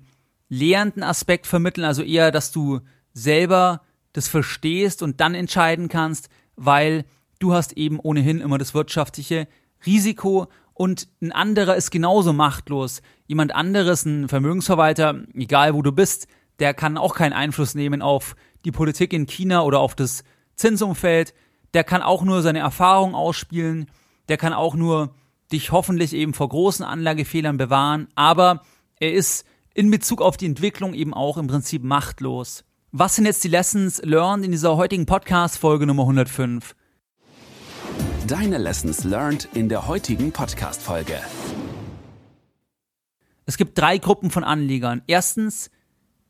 lehrenden 0.49 1.03
Aspekt 1.03 1.45
vermitteln, 1.45 1.85
also 1.85 2.01
eher, 2.01 2.31
dass 2.31 2.51
du 2.51 2.81
selber 3.15 3.81
das 4.13 4.27
verstehst 4.27 5.01
und 5.01 5.19
dann 5.19 5.33
entscheiden 5.33 5.89
kannst, 5.89 6.29
weil 6.55 7.05
du 7.39 7.53
hast 7.53 7.73
eben 7.73 7.99
ohnehin 7.99 8.41
immer 8.41 8.59
das 8.59 8.75
wirtschaftliche 8.75 9.47
Risiko 9.85 10.47
und 10.73 11.07
ein 11.21 11.31
anderer 11.31 11.75
ist 11.75 11.89
genauso 11.89 12.33
machtlos. 12.33 13.01
Jemand 13.25 13.55
anderes, 13.55 14.05
ein 14.05 14.27
Vermögensverwalter, 14.27 15.23
egal 15.33 15.73
wo 15.73 15.81
du 15.81 15.91
bist, 15.91 16.27
der 16.59 16.73
kann 16.73 16.97
auch 16.97 17.15
keinen 17.15 17.33
Einfluss 17.33 17.75
nehmen 17.75 18.01
auf 18.01 18.35
die 18.65 18.71
Politik 18.71 19.13
in 19.13 19.25
China 19.25 19.63
oder 19.63 19.79
auf 19.79 19.95
das 19.95 20.23
Zinsumfeld. 20.55 21.33
Der 21.73 21.83
kann 21.83 22.01
auch 22.01 22.23
nur 22.23 22.41
seine 22.41 22.59
Erfahrung 22.59 23.15
ausspielen. 23.15 23.87
Der 24.27 24.37
kann 24.37 24.53
auch 24.53 24.75
nur 24.75 25.15
dich 25.51 25.71
hoffentlich 25.71 26.13
eben 26.13 26.33
vor 26.33 26.49
großen 26.49 26.83
Anlagefehlern 26.83 27.57
bewahren, 27.57 28.07
aber 28.15 28.61
er 28.99 29.13
ist 29.13 29.45
in 29.73 29.91
Bezug 29.91 30.21
auf 30.21 30.37
die 30.37 30.47
Entwicklung 30.47 30.93
eben 30.93 31.13
auch 31.13 31.37
im 31.37 31.47
Prinzip 31.47 31.83
machtlos. 31.83 32.64
Was 32.97 33.15
sind 33.15 33.25
jetzt 33.25 33.43
die 33.43 33.49
Lessons 33.49 34.01
learned 34.03 34.45
in 34.45 34.51
dieser 34.53 34.77
heutigen 34.77 35.05
Podcast-Folge 35.05 35.85
Nummer 35.85 36.03
105? 36.03 36.77
Deine 38.25 38.57
Lessons 38.57 39.03
learned 39.03 39.49
in 39.53 39.67
der 39.67 39.85
heutigen 39.85 40.31
Podcast-Folge. 40.31 41.19
Es 43.45 43.57
gibt 43.57 43.77
drei 43.77 43.97
Gruppen 43.97 44.31
von 44.31 44.45
Anlegern. 44.45 45.01
Erstens 45.07 45.71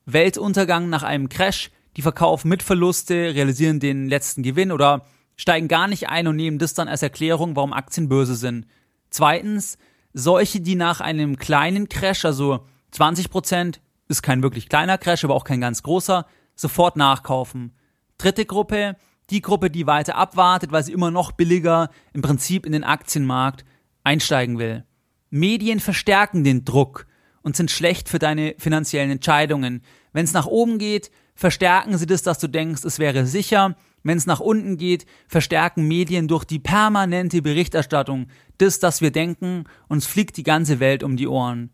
Weltuntergang 0.07 0.89
nach 0.89 1.03
einem 1.03 1.29
Crash. 1.29 1.69
Die 1.97 2.01
verkaufen 2.01 2.49
mit 2.49 2.63
Verluste, 2.63 3.35
realisieren 3.35 3.79
den 3.79 4.09
letzten 4.09 4.41
Gewinn 4.41 4.71
oder 4.71 5.05
steigen 5.35 5.67
gar 5.67 5.87
nicht 5.87 6.09
ein 6.09 6.25
und 6.25 6.35
nehmen 6.35 6.57
das 6.57 6.73
dann 6.73 6.87
als 6.87 7.03
Erklärung, 7.03 7.55
warum 7.55 7.73
Aktien 7.73 8.09
böse 8.09 8.33
sind. 8.33 8.65
Zweitens, 9.11 9.77
solche, 10.13 10.61
die 10.61 10.73
nach 10.73 10.99
einem 10.99 11.37
kleinen 11.37 11.89
Crash, 11.89 12.25
also 12.25 12.65
20 12.89 13.29
Prozent, 13.29 13.81
ist 14.07 14.23
kein 14.23 14.41
wirklich 14.41 14.67
kleiner 14.67 14.97
Crash, 14.97 15.23
aber 15.23 15.35
auch 15.35 15.43
kein 15.43 15.61
ganz 15.61 15.83
großer, 15.83 16.25
sofort 16.55 16.95
nachkaufen. 16.95 17.73
Dritte 18.17 18.45
Gruppe, 18.45 18.95
die 19.29 19.41
Gruppe, 19.41 19.69
die 19.69 19.87
weiter 19.87 20.15
abwartet, 20.15 20.71
weil 20.71 20.83
sie 20.83 20.93
immer 20.93 21.11
noch 21.11 21.31
billiger 21.31 21.89
im 22.13 22.21
Prinzip 22.21 22.65
in 22.65 22.71
den 22.71 22.83
Aktienmarkt 22.83 23.65
einsteigen 24.03 24.57
will. 24.57 24.85
Medien 25.29 25.79
verstärken 25.79 26.43
den 26.43 26.63
Druck 26.63 27.07
und 27.41 27.55
sind 27.55 27.71
schlecht 27.71 28.09
für 28.09 28.19
deine 28.19 28.55
finanziellen 28.57 29.11
Entscheidungen. 29.11 29.81
Wenn 30.13 30.25
es 30.25 30.33
nach 30.33 30.45
oben 30.45 30.77
geht, 30.77 31.11
verstärken 31.35 31.97
sie 31.97 32.05
das, 32.05 32.23
dass 32.23 32.39
du 32.39 32.47
denkst, 32.47 32.85
es 32.85 32.99
wäre 32.99 33.25
sicher 33.25 33.75
wenn 34.05 34.19
es 34.19 34.27
nach 34.27 34.39
unten 34.39 34.77
geht, 34.77 35.07
verstärken 35.27 35.87
Medien 35.87 36.27
durch 36.27 36.45
die 36.45 36.59
permanente 36.59 37.41
Berichterstattung 37.41 38.27
das, 38.59 38.79
dass 38.79 39.01
wir 39.01 39.11
denken, 39.11 39.63
uns 39.87 40.05
fliegt 40.05 40.37
die 40.37 40.43
ganze 40.43 40.79
Welt 40.79 41.01
um 41.01 41.17
die 41.17 41.27
Ohren. 41.27 41.71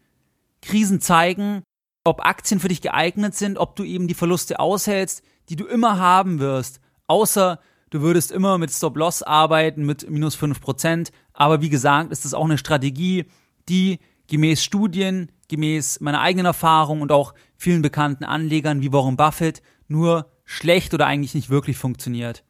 Krisen 0.62 1.02
zeigen, 1.02 1.62
ob 2.04 2.26
Aktien 2.26 2.60
für 2.60 2.68
dich 2.68 2.82
geeignet 2.82 3.36
sind, 3.36 3.58
ob 3.58 3.76
du 3.76 3.84
eben 3.84 4.08
die 4.08 4.14
Verluste 4.14 4.60
aushältst, 4.60 5.24
die 5.50 5.56
du 5.56 5.66
immer 5.66 6.00
haben 6.00 6.40
wirst, 6.40 6.80
außer 7.08 7.60
du 7.90 8.02
würdest 8.02 8.32
immer 8.32 8.58
mit 8.58 8.72
Stop-Loss 8.72 9.24
arbeiten 9.24 9.86
mit 9.86 10.10
minus 10.10 10.38
5%. 10.38 11.12
Aber 11.34 11.62
wie 11.62 11.70
gesagt, 11.70 12.12
ist 12.12 12.26
das 12.26 12.34
auch 12.34 12.46
eine 12.46 12.58
Strategie, 12.58 13.26
die 13.70 14.00
gemäß 14.28 14.64
Studien, 14.64 15.32
gemäß 15.50 16.00
meiner 16.00 16.22
eigenen 16.22 16.46
Erfahrung 16.46 17.02
und 17.02 17.12
auch 17.12 17.34
vielen 17.58 17.82
bekannten 17.82 18.24
Anlegern 18.24 18.82
wie 18.82 18.94
Warren 18.94 19.18
Buffett 19.18 19.62
nur 19.88 20.32
schlecht 20.46 20.94
oder 20.94 21.06
eigentlich 21.06 21.36
nicht 21.36 21.50
wirklich 21.50 21.78
funktioniert. 21.78 22.44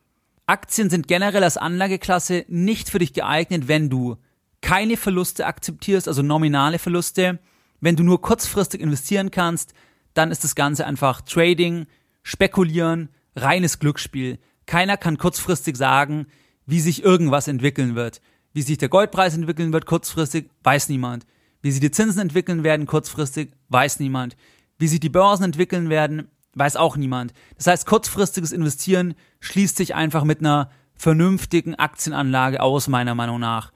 Aktien 0.45 0.89
sind 0.89 1.07
generell 1.07 1.43
als 1.43 1.57
Anlageklasse 1.57 2.45
nicht 2.47 2.89
für 2.89 2.99
dich 2.99 3.13
geeignet, 3.13 3.67
wenn 3.67 3.89
du 3.89 4.17
keine 4.61 4.95
Verluste 4.95 5.45
akzeptierst, 5.45 6.07
also 6.07 6.21
nominale 6.21 6.77
Verluste. 6.77 7.39
Wenn 7.81 7.95
du 7.95 8.03
nur 8.03 8.21
kurzfristig 8.21 8.79
investieren 8.79 9.31
kannst, 9.31 9.73
dann 10.13 10.31
ist 10.31 10.43
das 10.43 10.55
Ganze 10.55 10.85
einfach 10.85 11.21
Trading, 11.21 11.87
Spekulieren, 12.23 13.09
reines 13.35 13.79
Glücksspiel. 13.79 14.39
Keiner 14.67 14.95
kann 14.95 15.17
kurzfristig 15.17 15.75
sagen, 15.75 16.27
wie 16.65 16.79
sich 16.79 17.03
irgendwas 17.03 17.47
entwickeln 17.47 17.95
wird. 17.95 18.21
Wie 18.53 18.61
sich 18.61 18.77
der 18.77 18.89
Goldpreis 18.89 19.33
entwickeln 19.33 19.73
wird 19.73 19.85
kurzfristig, 19.85 20.49
weiß 20.63 20.89
niemand. 20.89 21.25
Wie 21.61 21.71
sich 21.71 21.81
die 21.81 21.91
Zinsen 21.91 22.21
entwickeln 22.21 22.63
werden 22.63 22.85
kurzfristig, 22.85 23.51
weiß 23.69 23.99
niemand 23.99 24.35
Wie 24.77 24.87
sich 24.87 24.99
die 24.99 25.09
Börsen 25.09 25.43
entwickeln 25.43 25.89
werden, 25.89 26.27
weiß 26.53 26.75
auch 26.75 26.97
niemand. 26.97 27.33
Das 27.57 27.67
heißt, 27.67 27.85
kurzfristiges 27.85 28.51
Investieren 28.51 29.15
schließt 29.39 29.77
sich 29.77 29.95
einfach 29.95 30.23
mit 30.23 30.39
einer 30.39 30.69
vernünftigen 30.95 31.75
Aktienanlage 31.75 32.61
aus, 32.61 32.87
meiner 32.87 33.15
Meinung 33.15 33.39
nach. 33.39 33.71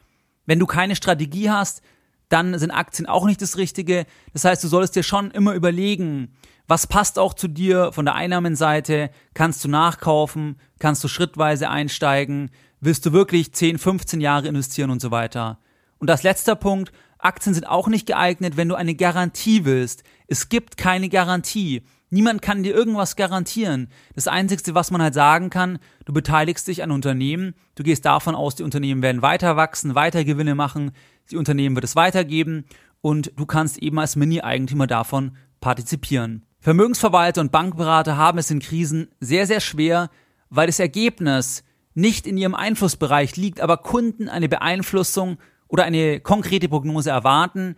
Wenn 0.45 0.59
du 0.59 0.67
keine 0.67 0.95
Strategie 0.95 1.49
hast, 1.49 1.81
dann 2.29 2.57
sind 2.57 2.71
Aktien 2.71 3.07
auch 3.07 3.25
nicht 3.25 3.41
das 3.41 3.57
Richtige. 3.57 4.05
Das 4.33 4.45
heißt, 4.45 4.63
du 4.63 4.67
solltest 4.67 4.95
dir 4.95 5.03
schon 5.03 5.31
immer 5.31 5.53
überlegen, 5.53 6.33
was 6.67 6.87
passt 6.87 7.19
auch 7.19 7.33
zu 7.33 7.47
dir 7.47 7.91
von 7.91 8.05
der 8.05 8.15
Einnahmenseite? 8.15 9.11
Kannst 9.33 9.63
du 9.63 9.67
nachkaufen? 9.67 10.59
Kannst 10.79 11.03
du 11.03 11.07
schrittweise 11.07 11.69
einsteigen? 11.69 12.49
Willst 12.81 13.05
du 13.05 13.13
wirklich 13.13 13.53
10, 13.53 13.77
15 13.77 14.19
Jahre 14.19 14.47
investieren 14.47 14.89
und 14.89 15.01
so 15.01 15.11
weiter? 15.11 15.59
Und 15.99 16.09
als 16.09 16.23
letzter 16.23 16.55
Punkt, 16.55 16.91
Aktien 17.19 17.53
sind 17.53 17.67
auch 17.67 17.87
nicht 17.87 18.07
geeignet, 18.07 18.57
wenn 18.57 18.69
du 18.69 18.75
eine 18.75 18.95
Garantie 18.95 19.65
willst. 19.65 20.03
Es 20.27 20.49
gibt 20.49 20.77
keine 20.77 21.09
Garantie. 21.09 21.83
Niemand 22.09 22.41
kann 22.41 22.63
dir 22.63 22.73
irgendwas 22.73 23.15
garantieren. 23.15 23.89
Das 24.13 24.27
Einzige, 24.27 24.75
was 24.75 24.91
man 24.91 25.01
halt 25.01 25.13
sagen 25.13 25.49
kann, 25.49 25.79
du 26.05 26.13
beteiligst 26.13 26.67
dich 26.67 26.83
an 26.83 26.91
Unternehmen, 26.91 27.55
du 27.75 27.83
gehst 27.83 28.05
davon 28.05 28.35
aus, 28.35 28.55
die 28.55 28.63
Unternehmen 28.63 29.01
werden 29.01 29.21
weiter 29.21 29.57
wachsen, 29.57 29.95
weiter 29.95 30.23
Gewinne 30.23 30.55
machen, 30.55 30.91
die 31.31 31.37
Unternehmen 31.37 31.75
wird 31.75 31.85
es 31.85 31.95
weitergeben 31.95 32.65
und 33.01 33.31
du 33.35 33.45
kannst 33.45 33.79
eben 33.79 33.99
als 33.99 34.15
Mini-Eigentümer 34.15 34.87
davon 34.87 35.35
partizipieren. 35.59 36.45
Vermögensverwalter 36.59 37.41
und 37.41 37.51
Bankberater 37.51 38.17
haben 38.17 38.37
es 38.37 38.51
in 38.51 38.59
Krisen 38.59 39.09
sehr, 39.19 39.47
sehr 39.47 39.59
schwer, 39.59 40.09
weil 40.49 40.67
das 40.67 40.79
Ergebnis 40.79 41.63
nicht 41.95 42.27
in 42.27 42.37
ihrem 42.37 42.55
Einflussbereich 42.55 43.35
liegt, 43.35 43.61
aber 43.61 43.77
Kunden 43.77 44.29
eine 44.29 44.49
Beeinflussung 44.49 45.37
oder 45.67 45.85
eine 45.85 46.19
konkrete 46.19 46.69
Prognose 46.69 47.09
erwarten, 47.09 47.75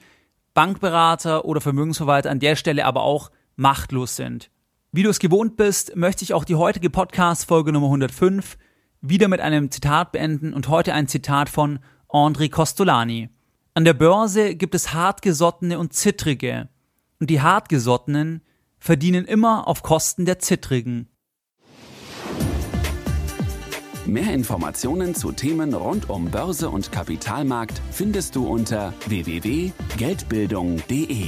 Bankberater 0.53 1.45
oder 1.45 1.61
Vermögensverwalter 1.61 2.31
an 2.31 2.39
der 2.39 2.55
Stelle 2.55 2.85
aber 2.85 3.03
auch 3.03 3.31
machtlos 3.57 4.15
sind. 4.15 4.49
Wie 4.93 5.03
du 5.03 5.09
es 5.09 5.19
gewohnt 5.19 5.57
bist, 5.57 5.97
möchte 5.97 6.23
ich 6.23 6.33
auch 6.33 6.45
die 6.45 6.55
heutige 6.55 6.89
Podcast-Folge 6.89 7.73
Nummer 7.73 7.87
105 7.87 8.57
wieder 9.01 9.27
mit 9.27 9.41
einem 9.41 9.69
Zitat 9.69 10.13
beenden 10.13 10.53
und 10.53 10.69
heute 10.69 10.93
ein 10.93 11.07
Zitat 11.07 11.49
von 11.49 11.79
André 12.07 12.49
Costolani. 12.49 13.29
An 13.73 13.83
der 13.83 13.93
Börse 13.93 14.55
gibt 14.55 14.73
es 14.73 14.93
hartgesottene 14.93 15.77
und 15.77 15.91
zittrige. 15.93 16.69
Und 17.19 17.29
die 17.29 17.41
hartgesottenen 17.41 18.41
verdienen 18.79 19.25
immer 19.25 19.67
auf 19.67 19.83
Kosten 19.83 20.23
der 20.25 20.39
Zittrigen. 20.39 21.09
Mehr 24.05 24.33
Informationen 24.33 25.15
zu 25.15 25.33
Themen 25.33 25.73
rund 25.73 26.09
um 26.09 26.31
Börse 26.31 26.69
und 26.69 26.93
Kapitalmarkt 26.93 27.81
findest 27.91 28.37
du 28.37 28.47
unter 28.47 28.93
www.geldbildung.de. 29.05 31.27